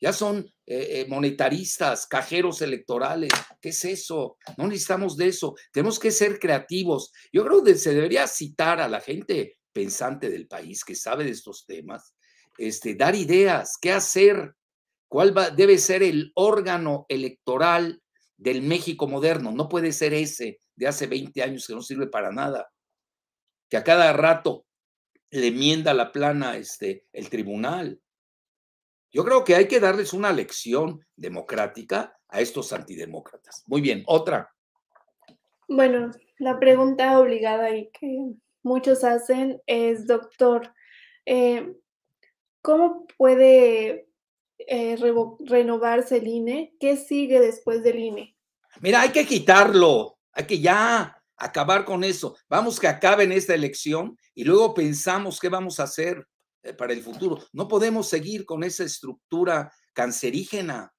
[0.00, 3.30] Ya son eh, eh, monetaristas, cajeros electorales.
[3.60, 4.36] ¿Qué es eso?
[4.56, 5.54] No necesitamos de eso.
[5.72, 7.12] Tenemos que ser creativos.
[7.32, 11.32] Yo creo que se debería citar a la gente pensante del país que sabe de
[11.32, 12.14] estos temas,
[12.56, 14.54] este, dar ideas, qué hacer,
[15.08, 18.02] cuál debe ser el órgano electoral
[18.36, 19.52] del México moderno.
[19.52, 22.68] No puede ser ese de hace 20 años que no sirve para nada
[23.68, 24.66] que a cada rato
[25.30, 28.00] le mienda la plana este, el tribunal.
[29.12, 33.64] Yo creo que hay que darles una lección democrática a estos antidemócratas.
[33.66, 34.52] Muy bien, otra.
[35.68, 40.72] Bueno, la pregunta obligada y que muchos hacen es, doctor,
[41.24, 41.74] eh,
[42.62, 44.05] ¿cómo puede
[44.66, 44.96] eh,
[45.40, 46.74] renovarse el INE?
[46.80, 48.36] ¿Qué sigue después del INE?
[48.80, 52.36] Mira, hay que quitarlo, hay que ya, acabar con eso.
[52.48, 56.26] Vamos que acaben esta elección y luego pensamos qué vamos a hacer
[56.62, 57.38] eh, para el futuro.
[57.52, 60.92] No podemos seguir con esa estructura cancerígena.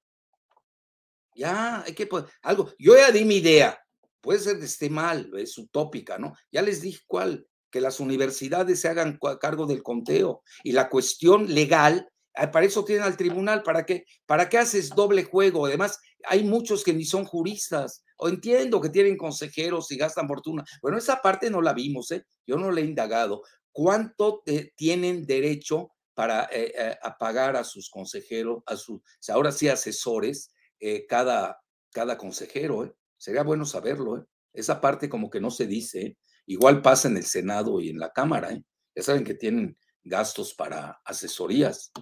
[1.34, 2.08] Ya, hay que
[2.42, 2.72] algo.
[2.78, 3.78] Yo ya di mi idea.
[4.20, 6.34] Puede ser que esté mal, es utópica, ¿no?
[6.50, 11.54] Ya les dije cuál, que las universidades se hagan cargo del conteo y la cuestión
[11.54, 14.04] legal para eso tienen al tribunal, ¿para qué?
[14.26, 15.66] ¿Para qué haces doble juego?
[15.66, 20.64] Además, hay muchos que ni son juristas, o entiendo que tienen consejeros y gastan fortuna.
[20.82, 22.24] Bueno, esa parte no la vimos, ¿eh?
[22.46, 23.42] Yo no le he indagado.
[23.72, 24.42] ¿Cuánto
[24.76, 30.50] tienen derecho para eh, eh, pagar a sus consejeros, a sus, ahora sí, asesores,
[30.80, 31.60] eh, cada,
[31.92, 32.84] cada consejero?
[32.84, 32.92] ¿eh?
[33.16, 34.24] Sería bueno saberlo, ¿eh?
[34.52, 36.16] Esa parte como que no se dice.
[36.46, 38.64] Igual pasa en el Senado y en la Cámara, ¿eh?
[38.96, 39.78] Ya saben que tienen
[40.08, 41.92] gastos para asesorías.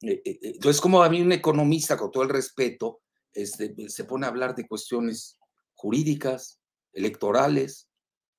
[0.00, 3.00] Entonces, como a mí un economista, con todo el respeto,
[3.32, 5.38] este, se pone a hablar de cuestiones
[5.74, 6.60] jurídicas,
[6.92, 7.88] electorales.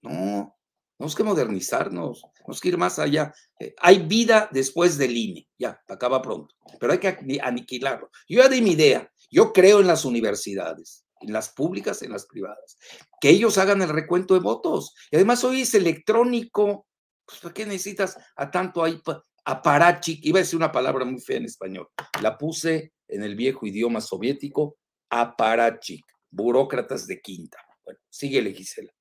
[0.02, 0.56] No,
[0.98, 3.34] tenemos que modernizarnos, tenemos que ir más allá.
[3.60, 8.10] Eh, hay vida después del INE, ya, acaba pronto, pero hay que aniquilarlo.
[8.30, 12.26] Yo ya di mi idea, yo creo en las universidades, en las públicas, en las
[12.26, 12.78] privadas,
[13.20, 14.94] que ellos hagan el recuento de votos.
[15.12, 16.88] Y además hoy es electrónico,
[17.26, 19.02] pues ¿para qué necesitas a tanto ahí?
[20.22, 21.90] Iba a decir una palabra muy fea en español,
[22.22, 24.78] la puse en el viejo idioma soviético,
[25.10, 27.58] aparachic burócratas de quinta.
[27.84, 28.92] Bueno, síguele, Gisela.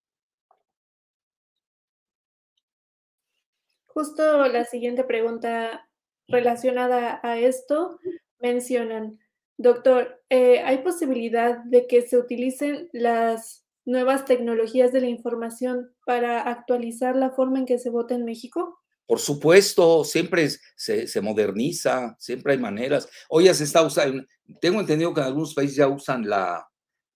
[3.87, 5.89] Justo la siguiente pregunta
[6.29, 7.99] relacionada a esto.
[8.41, 9.19] mencionan,
[9.57, 16.43] doctor, eh, ¿hay posibilidad de que se utilicen las nuevas tecnologías de la información para
[16.43, 18.81] actualizar la forma en que se vota en México?
[19.07, 23.09] Por supuesto, siempre se, moderniza, siempre hay maneras.
[23.29, 24.25] Hoy ya se está usando,
[24.61, 26.67] tengo entendido que en algunos países ya usan la,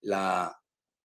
[0.03, 0.55] la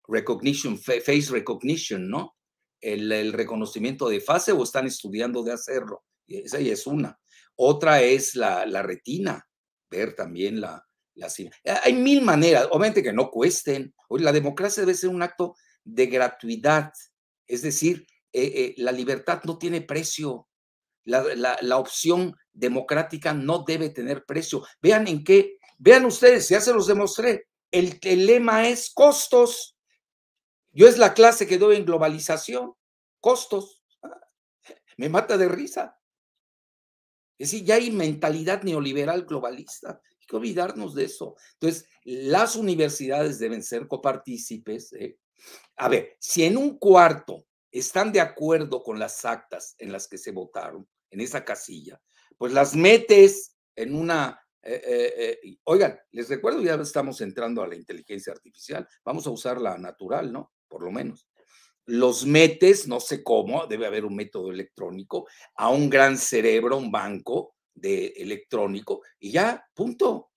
[0.07, 2.36] recognition, face recognition, ¿no?
[2.82, 6.03] El, el, reconocimiento de fase o están estudiando de hacerlo.
[6.28, 7.18] Esa ya es una.
[7.55, 9.47] Otra es la, la retina,
[9.89, 10.86] ver también la,
[11.16, 11.32] la...
[11.84, 13.93] Hay mil maneras, obviamente que no cuesten.
[14.09, 16.93] La democracia debe ser un acto de gratuidad,
[17.47, 20.47] es decir, eh, eh, la libertad no tiene precio.
[21.05, 24.66] La, opción democrática no debe tener precio.
[24.82, 27.47] Vean en qué, vean ustedes, ya se los demostré.
[27.72, 29.76] El, el lema es costos.
[30.72, 32.74] Yo es la clase que doy en globalización.
[33.20, 33.84] Costos.
[34.97, 35.99] Me mata de risa.
[37.38, 40.01] Es decir, ya hay mentalidad neoliberal globalista.
[40.24, 41.36] Hay que olvidarnos de eso.
[41.54, 44.94] Entonces, las universidades deben ser copartícipes.
[44.94, 45.18] ¿eh?
[45.76, 50.18] A ver, si en un cuarto están de acuerdo con las actas en las que
[50.18, 52.02] se votaron, en esa casilla,
[52.38, 54.40] pues las metes en una...
[54.66, 59.60] Eh, eh, oigan, les recuerdo, ya estamos entrando a la inteligencia artificial, vamos a usar
[59.60, 60.54] la natural, ¿no?
[60.70, 61.28] Por lo menos.
[61.86, 66.92] Los metes, no sé cómo, debe haber un método electrónico, a un gran cerebro, un
[66.92, 70.32] banco de electrónico, y ya, punto.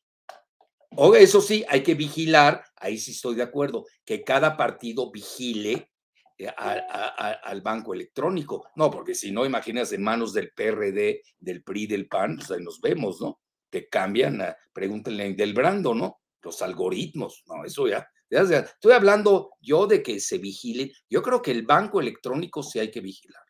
[0.96, 5.90] O eso sí, hay que vigilar, ahí sí estoy de acuerdo, que cada partido vigile
[6.38, 8.68] eh, al banco electrónico.
[8.76, 12.62] No, porque si no, imaginas en manos del PRD, del PRI, del PAN, pues ahí
[12.62, 13.40] nos vemos, ¿no?
[13.70, 16.20] Que cambian, pregúntenle del Brando, ¿no?
[16.42, 20.92] Los algoritmos, no, eso ya, Estoy hablando yo de que se vigile.
[21.08, 23.45] Yo creo que el banco electrónico sí hay que vigilarlo.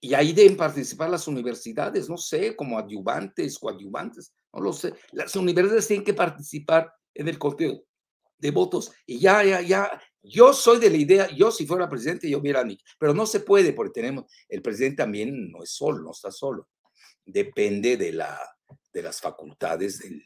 [0.00, 4.94] Y ahí deben participar las universidades, no sé, como adyuvantes, coadyuvantes, no lo sé.
[5.12, 7.84] Las universidades tienen que participar en el conteo
[8.38, 8.92] de votos.
[9.04, 12.64] Y ya, ya, ya, yo soy de la idea, yo si fuera presidente, yo hubiera,
[12.98, 16.68] pero no se puede porque tenemos, el presidente también no es solo, no está solo.
[17.24, 18.38] Depende de, la,
[18.92, 20.22] de las facultades del,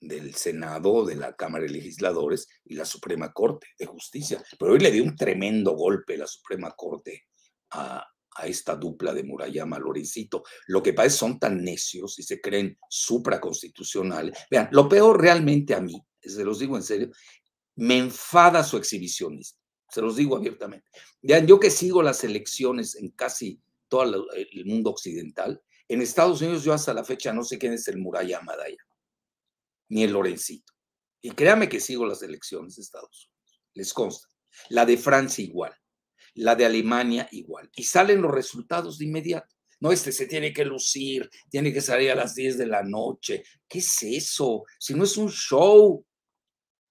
[0.00, 4.42] del Senado, de la Cámara de Legisladores y la Suprema Corte de Justicia.
[4.58, 7.24] Pero hoy le dio un tremendo golpe la Suprema Corte
[7.70, 8.04] a,
[8.36, 10.44] a esta dupla de Murayama Lorencito.
[10.66, 14.38] Lo que pasa es son tan necios y se creen supraconstitucionales.
[14.50, 17.10] Vean, lo peor realmente a mí, se los digo en serio,
[17.76, 19.58] me enfada su exhibicionismo,
[19.88, 20.88] se los digo abiertamente.
[21.20, 26.64] Vean, yo que sigo las elecciones en casi todo el mundo occidental, en Estados Unidos
[26.64, 28.82] yo hasta la fecha no sé quién es el Murayama Daya,
[29.88, 30.72] ni el Lorencito.
[31.20, 34.28] Y créame que sigo las elecciones de Estados Unidos, les consta.
[34.68, 35.74] La de Francia igual
[36.34, 37.70] la de Alemania igual.
[37.76, 39.54] Y salen los resultados de inmediato.
[39.80, 43.42] No, este se tiene que lucir, tiene que salir a las 10 de la noche.
[43.68, 44.64] ¿Qué es eso?
[44.78, 46.04] Si no es un show,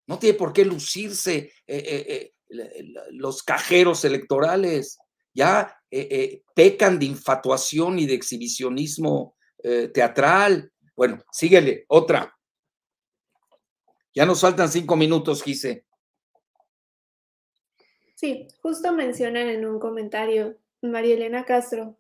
[0.08, 4.98] no tiene por qué lucirse eh, eh, eh, los cajeros electorales.
[5.34, 5.78] Ya
[6.54, 9.38] pecan de infatuación y de exhibicionismo
[9.94, 10.70] teatral.
[10.94, 12.38] Bueno, síguele, otra.
[14.14, 15.86] Ya nos faltan cinco minutos, Gise.
[18.22, 21.97] Sí, justo mencionan en un comentario María Elena Castro.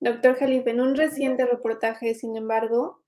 [0.00, 3.00] Doctor Jalife, en un reciente reportaje, sin embargo,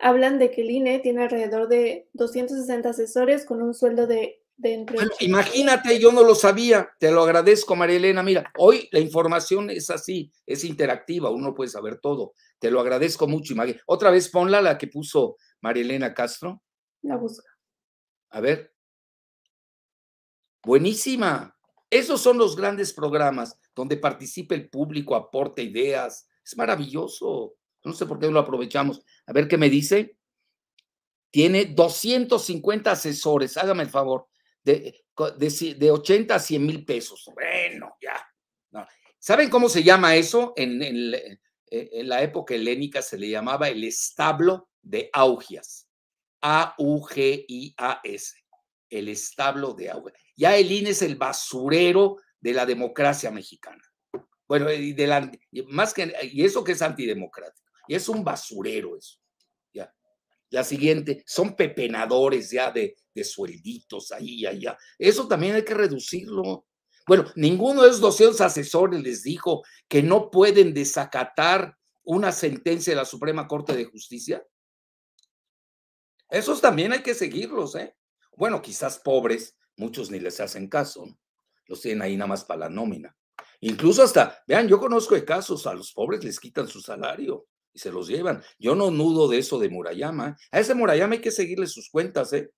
[0.00, 4.98] hablan de que el INE tiene alrededor de 260 asesores con un sueldo de, entre...
[5.20, 8.24] imagínate, yo no lo sabía, te lo agradezco, María Elena.
[8.24, 12.34] Mira, hoy la información es así, es interactiva, uno puede saber todo.
[12.58, 13.54] Te lo agradezco mucho.
[13.86, 16.60] Otra vez ponla la que puso María Elena Castro.
[17.02, 17.48] La busca.
[18.30, 18.74] A ver.
[20.64, 21.56] Buenísima.
[21.90, 26.28] Esos son los grandes programas donde participa el público, aporta ideas.
[26.44, 27.56] Es maravilloso.
[27.84, 29.04] No sé por qué no lo aprovechamos.
[29.26, 30.16] A ver qué me dice.
[31.32, 34.26] Tiene 250 asesores, hágame el favor,
[34.64, 35.04] de,
[35.76, 37.28] de, 80 a 100 mil pesos.
[37.34, 38.26] Bueno, ya.
[39.18, 40.54] ¿Saben cómo se llama eso?
[40.56, 45.88] En, en, la época helénica se le llamaba el establo de Augias.
[46.40, 48.39] A-U-G-I-A-S.
[48.90, 50.20] El establo de Augias.
[50.36, 53.82] Ya el INE es el basurero de la democracia mexicana.
[54.48, 54.96] Bueno, y,
[55.68, 57.70] más que, y eso que es antidemocrático.
[57.86, 59.18] Y es un basurero eso.
[59.72, 59.94] Ya.
[60.50, 64.76] La siguiente, son pepenadores ya de, de suelditos ahí, allá.
[64.98, 66.66] Eso también hay que reducirlo.
[67.06, 72.96] Bueno, ninguno de esos 200 asesores les dijo que no pueden desacatar una sentencia de
[72.96, 74.44] la Suprema Corte de Justicia.
[76.28, 77.94] Esos también hay que seguirlos, ¿eh?
[78.40, 81.04] Bueno, quizás pobres, muchos ni les hacen caso,
[81.66, 83.14] los tienen ahí nada más para la nómina.
[83.60, 87.78] Incluso hasta, vean, yo conozco de casos, a los pobres les quitan su salario, y
[87.78, 88.42] se los llevan.
[88.58, 90.38] Yo no nudo de eso de Murayama.
[90.52, 92.50] A ese Murayama hay que seguirle sus cuentas, ¿eh?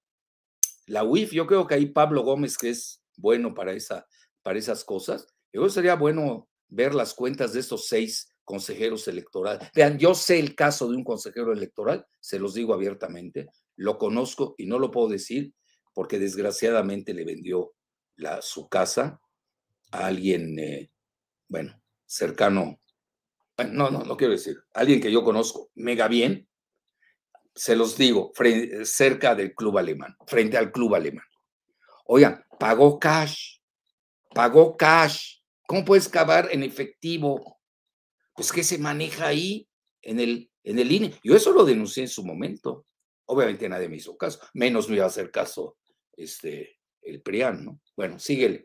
[0.87, 4.07] La UIF, yo creo que ahí Pablo Gómez, que es bueno para, esa,
[4.43, 9.68] para esas cosas, yo sería bueno ver las cuentas de estos seis consejeros electorales.
[9.74, 14.55] Vean, yo sé el caso de un consejero electoral, se los digo abiertamente, lo conozco
[14.59, 15.53] y no lo puedo decir
[15.95, 17.74] porque desgraciadamente le vendió
[18.40, 19.20] su casa
[19.90, 20.90] a alguien, eh,
[21.49, 22.80] bueno, cercano,
[23.70, 26.49] no, no, no quiero decir, alguien que yo conozco mega bien,
[27.55, 28.32] se los digo,
[28.84, 31.26] cerca del club alemán, frente al club alemán.
[32.07, 33.59] Oigan, pagó cash,
[34.34, 35.40] pagó cash.
[35.66, 37.61] ¿Cómo puedes cavar en efectivo?
[38.34, 39.68] Pues que se maneja ahí
[40.01, 41.14] en el, en el INE.
[41.22, 42.86] Yo eso lo denuncié en su momento.
[43.26, 45.76] Obviamente nadie me hizo caso, menos me iba a hacer caso
[46.16, 47.80] este, el PRIAN, ¿no?
[47.96, 48.64] Bueno, síguele.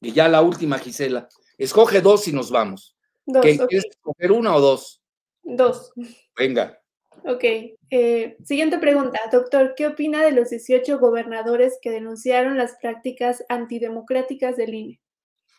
[0.00, 1.28] Y ya la última, Gisela.
[1.56, 2.96] Escoge dos y nos vamos.
[3.24, 5.00] Dos, ¿Quieres escoger una o dos?
[5.42, 5.92] Dos.
[6.36, 6.82] Venga.
[7.24, 7.44] Ok.
[7.90, 9.20] Eh, siguiente pregunta.
[9.30, 15.00] Doctor, ¿qué opina de los 18 gobernadores que denunciaron las prácticas antidemocráticas del INE?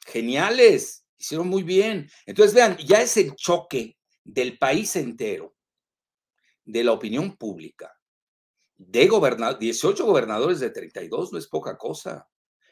[0.06, 1.06] Geniales.
[1.18, 2.10] Hicieron muy bien.
[2.26, 5.56] Entonces, vean, ya es el choque del país entero,
[6.66, 7.94] de la opinión pública,
[8.78, 12.28] de gobernar 18 gobernadores de 32 no es poca cosa.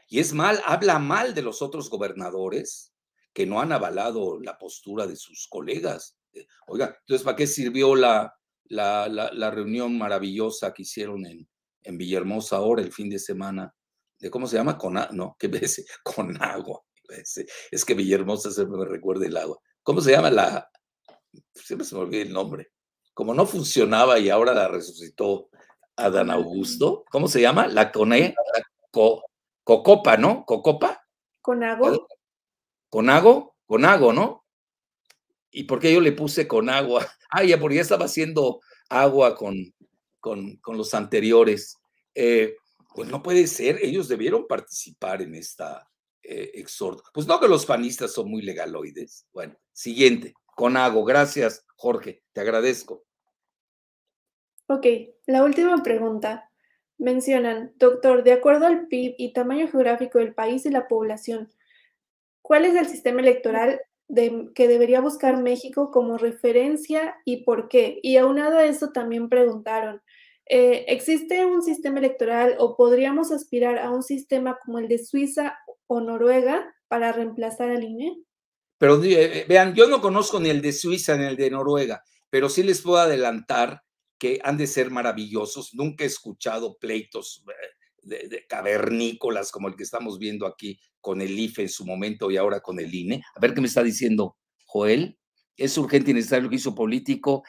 [0.08, 2.94] Y es mal, habla mal de los otros gobernadores
[3.34, 6.18] que no han avalado la postura de sus colegas.
[6.34, 8.36] Eh, oiga, entonces, ¿para qué sirvió la,
[8.66, 11.48] la, la, reunión maravillosa que hicieron en,
[11.84, 13.74] en Villahermosa ahora el fin de semana?
[14.20, 14.78] De, ¿Cómo se llama?
[14.78, 15.88] Con, no, ¿qué veces?
[16.04, 16.82] Con agua.
[17.72, 19.60] Es que Villahermosa se me recuerda el agua.
[19.84, 20.70] ¿Cómo se llama la?
[21.54, 22.72] Siempre se me olvida el nombre.
[23.14, 25.50] Como no funcionaba y ahora la resucitó
[26.02, 27.68] Adán Augusto, ¿cómo se llama?
[27.68, 28.64] La Cone, la
[29.64, 30.46] Cocopa, ¿no?
[30.46, 31.06] ¿Cocopa?
[31.42, 32.08] ¿Conago?
[32.90, 33.56] ¿Conago?
[33.66, 34.46] Conago, ¿no?
[35.52, 37.08] ¿Y por qué yo le puse con agua?
[37.34, 39.74] Ah, ya, porque ya estaba haciendo agua con,
[40.20, 41.78] con, los anteriores.
[42.14, 42.58] Eh,
[42.94, 45.90] pues no puede ser, ellos debieron participar en esta
[46.24, 47.04] eh, exhorto.
[47.14, 49.28] Pues no que los panistas son muy legaloides.
[49.32, 53.06] Bueno, siguiente, Conago, gracias, Jorge, te agradezco.
[54.72, 54.88] Ok,
[55.26, 56.50] la última pregunta.
[56.98, 61.52] Mencionan, doctor, de acuerdo al PIB y tamaño geográfico del país y la población,
[62.42, 63.82] ¿cuál es el sistema electoral
[64.56, 68.00] que debería buscar México como referencia y por qué?
[68.02, 70.02] Y aunado a eso también preguntaron,
[70.46, 75.58] eh, ¿existe un sistema electoral o podríamos aspirar a un sistema como el de Suiza
[75.88, 78.24] o Noruega para reemplazar al INE?
[78.78, 82.48] Pero eh, vean, yo no conozco ni el de Suiza ni el de Noruega, pero
[82.48, 83.82] sí les puedo adelantar
[84.22, 85.74] que han de ser maravillosos.
[85.74, 87.44] Nunca he escuchado pleitos
[88.04, 92.30] eh, de, cavernícolas como el que estamos viendo aquí con el IFE en su momento
[92.30, 93.24] y ahora con el INE.
[93.36, 95.18] A ver qué me está diciendo Joel.
[95.58, 97.42] ¿Es urgente y necesario el juicio político?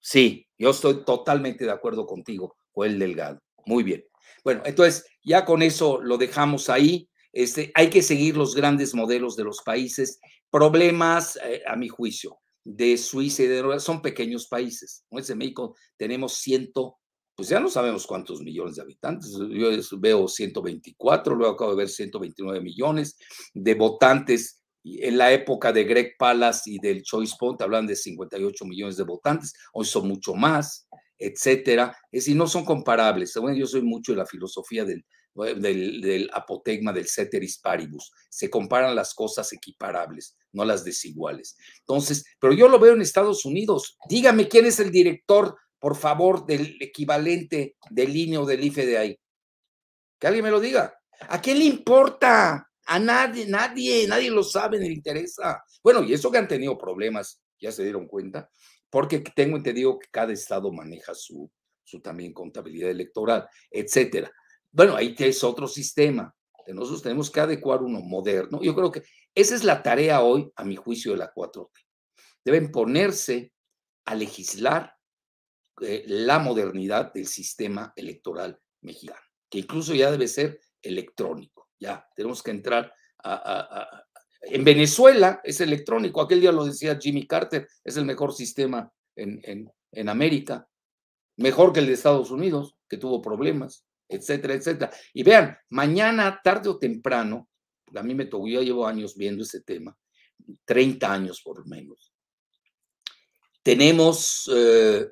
[0.00, 3.38] Sí, yo estoy totalmente de acuerdo contigo, Joel Delgado.
[3.64, 4.04] Muy bien.
[4.42, 7.08] Bueno, entonces ya con eso lo dejamos ahí.
[7.32, 10.18] Este, hay que seguir los grandes modelos de los países.
[10.50, 15.04] Problemas, eh, a mi juicio, de Suiza y de Noruega son pequeños países.
[15.10, 16.98] Es México, tenemos ciento,
[17.34, 19.30] pues ya no sabemos cuántos millones de habitantes.
[19.50, 23.16] Yo veo 124, luego acabo de ver 129 millones
[23.54, 24.62] de votantes.
[24.84, 29.04] En la época de Greg Palace y del Choice Point hablan de 58 millones de
[29.04, 30.88] votantes, hoy son mucho más,
[31.18, 31.96] etcétera.
[32.10, 33.34] Es decir, no son comparables.
[33.40, 35.04] Bueno, yo soy mucho de la filosofía del,
[35.44, 38.12] del, del apotegma del ceteris paribus.
[38.28, 41.56] Se comparan las cosas equiparables, no las desiguales.
[41.80, 43.96] Entonces, pero yo lo veo en Estados Unidos.
[44.08, 48.98] Dígame quién es el director, por favor, del equivalente del INE o del IFE de
[48.98, 49.20] ahí.
[50.18, 50.94] Que alguien me lo diga.
[51.28, 52.70] ¿A qué le importa?
[52.86, 55.62] A nadie, nadie, nadie lo sabe ni le interesa.
[55.82, 58.50] Bueno, y eso que han tenido problemas, ya se dieron cuenta,
[58.90, 61.50] porque tengo entendido que cada estado maneja su,
[61.84, 64.30] su también contabilidad electoral, etcétera.
[64.70, 66.34] Bueno, ahí es otro sistema.
[66.66, 68.60] Nosotros tenemos que adecuar uno moderno.
[68.62, 69.02] Yo creo que
[69.34, 71.70] esa es la tarea hoy, a mi juicio, de la 4T.
[72.44, 73.52] Deben ponerse
[74.04, 74.94] a legislar
[75.80, 81.70] eh, la modernidad del sistema electoral mexicano, que incluso ya debe ser electrónico.
[81.80, 82.92] Ya tenemos que entrar
[83.22, 84.04] a,
[84.42, 86.20] en Venezuela es electrónico.
[86.20, 90.68] Aquel día lo decía Jimmy Carter, es el mejor sistema en, en, en América,
[91.36, 94.90] mejor que el de Estados Unidos, que tuvo problemas etcétera, etcétera.
[95.12, 97.48] Y vean, mañana, tarde o temprano,
[97.94, 99.96] a mí me tocó, yo llevo años viendo ese tema,
[100.64, 102.12] 30 años por lo menos.
[103.62, 105.08] Tenemos eh,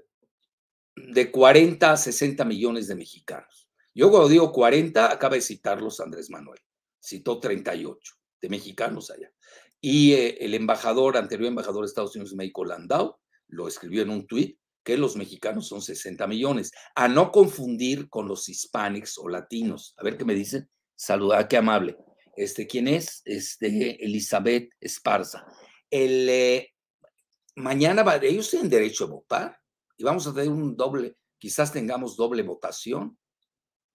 [0.94, 3.68] de 40 a 60 millones de mexicanos.
[3.94, 6.60] Yo cuando digo 40, acaba de citarlos Andrés Manuel,
[7.00, 9.30] citó 38 de mexicanos allá.
[9.80, 13.18] Y eh, el embajador, anterior embajador de Estados Unidos, México Landau,
[13.48, 16.70] lo escribió en un tuit que los mexicanos son 60 millones.
[16.94, 19.94] A no confundir con los hispanics o latinos.
[19.98, 20.70] A ver qué me dicen.
[20.94, 21.98] Saluda, qué amable.
[22.36, 23.20] Este, ¿Quién es?
[23.24, 25.44] Este, Elizabeth Esparza.
[25.90, 26.72] El, eh,
[27.56, 29.58] mañana ellos tienen derecho a votar
[29.96, 33.18] y vamos a tener un doble, quizás tengamos doble votación.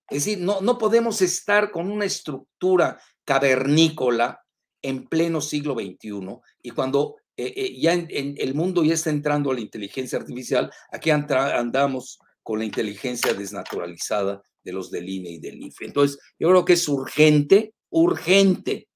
[0.10, 4.44] Es decir, no, no podemos estar con una estructura cavernícola
[4.82, 9.52] en pleno siglo XXI y cuando eh, eh, ya en, el mundo ya está entrando
[9.52, 15.40] a la inteligencia artificial, aquí andamos con la inteligencia desnaturalizada de los del INE y
[15.40, 15.86] del IFE.
[15.86, 18.88] Entonces, yo creo que es urgente, urgente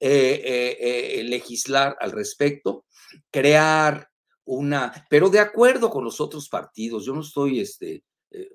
[0.00, 2.84] eh, legislar al respecto,
[3.30, 4.08] crear
[4.44, 8.04] una, pero de acuerdo con los otros partidos, yo no estoy, este,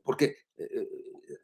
[0.03, 0.37] porque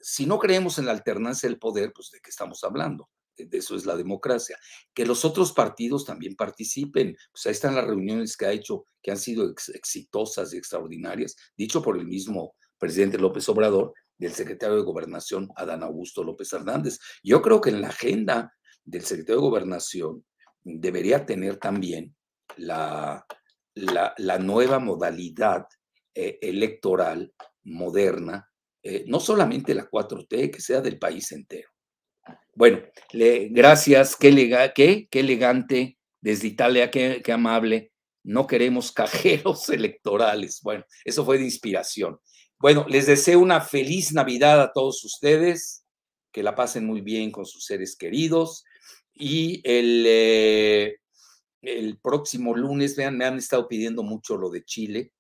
[0.01, 3.09] si no creemos en la alternancia del poder, pues de qué estamos hablando
[3.45, 4.57] de eso es la democracia.
[4.93, 7.15] Que los otros partidos también participen.
[7.31, 11.81] Pues ahí están las reuniones que ha hecho, que han sido exitosas y extraordinarias, dicho
[11.81, 16.99] por el mismo presidente López Obrador, del secretario de Gobernación, Adán Augusto López Hernández.
[17.23, 20.25] Yo creo que en la agenda del secretario de Gobernación
[20.63, 22.15] debería tener también
[22.57, 23.25] la,
[23.75, 25.65] la, nueva modalidad
[26.13, 27.33] eh, electoral
[27.63, 28.49] moderna,
[28.83, 31.69] eh, no solamente la 4T, que sea del país entero.
[32.55, 32.81] Bueno,
[33.13, 37.91] gracias, qué, qué, qué, elegante desde Italia, qué, qué amable.
[38.23, 40.59] No queremos cajeros electorales.
[40.61, 42.19] Bueno, eso fue de inspiración.
[42.59, 45.85] Bueno, les deseo una feliz Navidad a todos ustedes,
[46.33, 48.65] que la pasen muy bien con sus seres queridos.
[49.13, 50.97] Y el, eh,
[51.61, 55.13] el próximo lunes, vean, me han estado pidiendo mucho lo de Chile,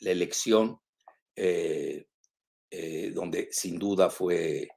[0.00, 0.78] la elección,
[1.36, 2.06] eh,
[2.70, 4.68] eh, donde sin duda fue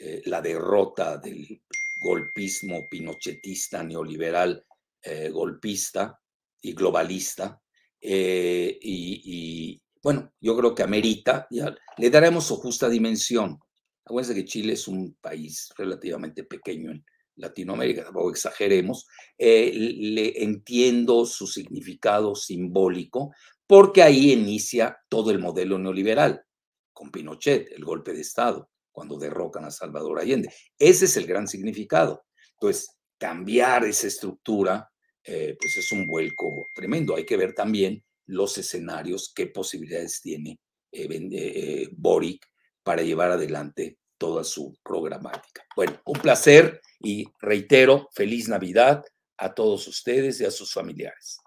[0.00, 1.60] eh, la derrota del
[2.00, 4.64] golpismo pinochetista, neoliberal,
[5.02, 6.20] eh, golpista
[6.62, 7.60] y globalista.
[8.00, 11.48] Eh, y, bueno, yo creo que amerita,
[11.96, 13.58] le daremos su justa dimensión.
[14.04, 19.06] Acuérdense que Chile es un país relativamente pequeño en Latinoamérica, tampoco exageremos.
[19.36, 23.32] le entiendo su significado simbólico
[23.66, 26.44] porque ahí inicia todo el modelo neoliberal,
[26.92, 30.52] con Pinochet, el golpe de Estado cuando derrocan a Salvador Allende.
[30.76, 32.24] Ese es el gran significado.
[32.54, 34.90] Entonces, cambiar esa estructura,
[35.22, 37.14] eh, pues es un vuelco tremendo.
[37.14, 40.58] Hay que ver también los escenarios, qué posibilidades tiene
[40.90, 42.44] eh, eh, Boric
[42.82, 45.62] para llevar adelante toda su programática.
[45.76, 49.04] Bueno, un placer y reitero, feliz Navidad
[49.36, 51.38] a todos ustedes y a sus familiares.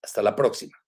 [0.00, 0.81] Hasta la próxima.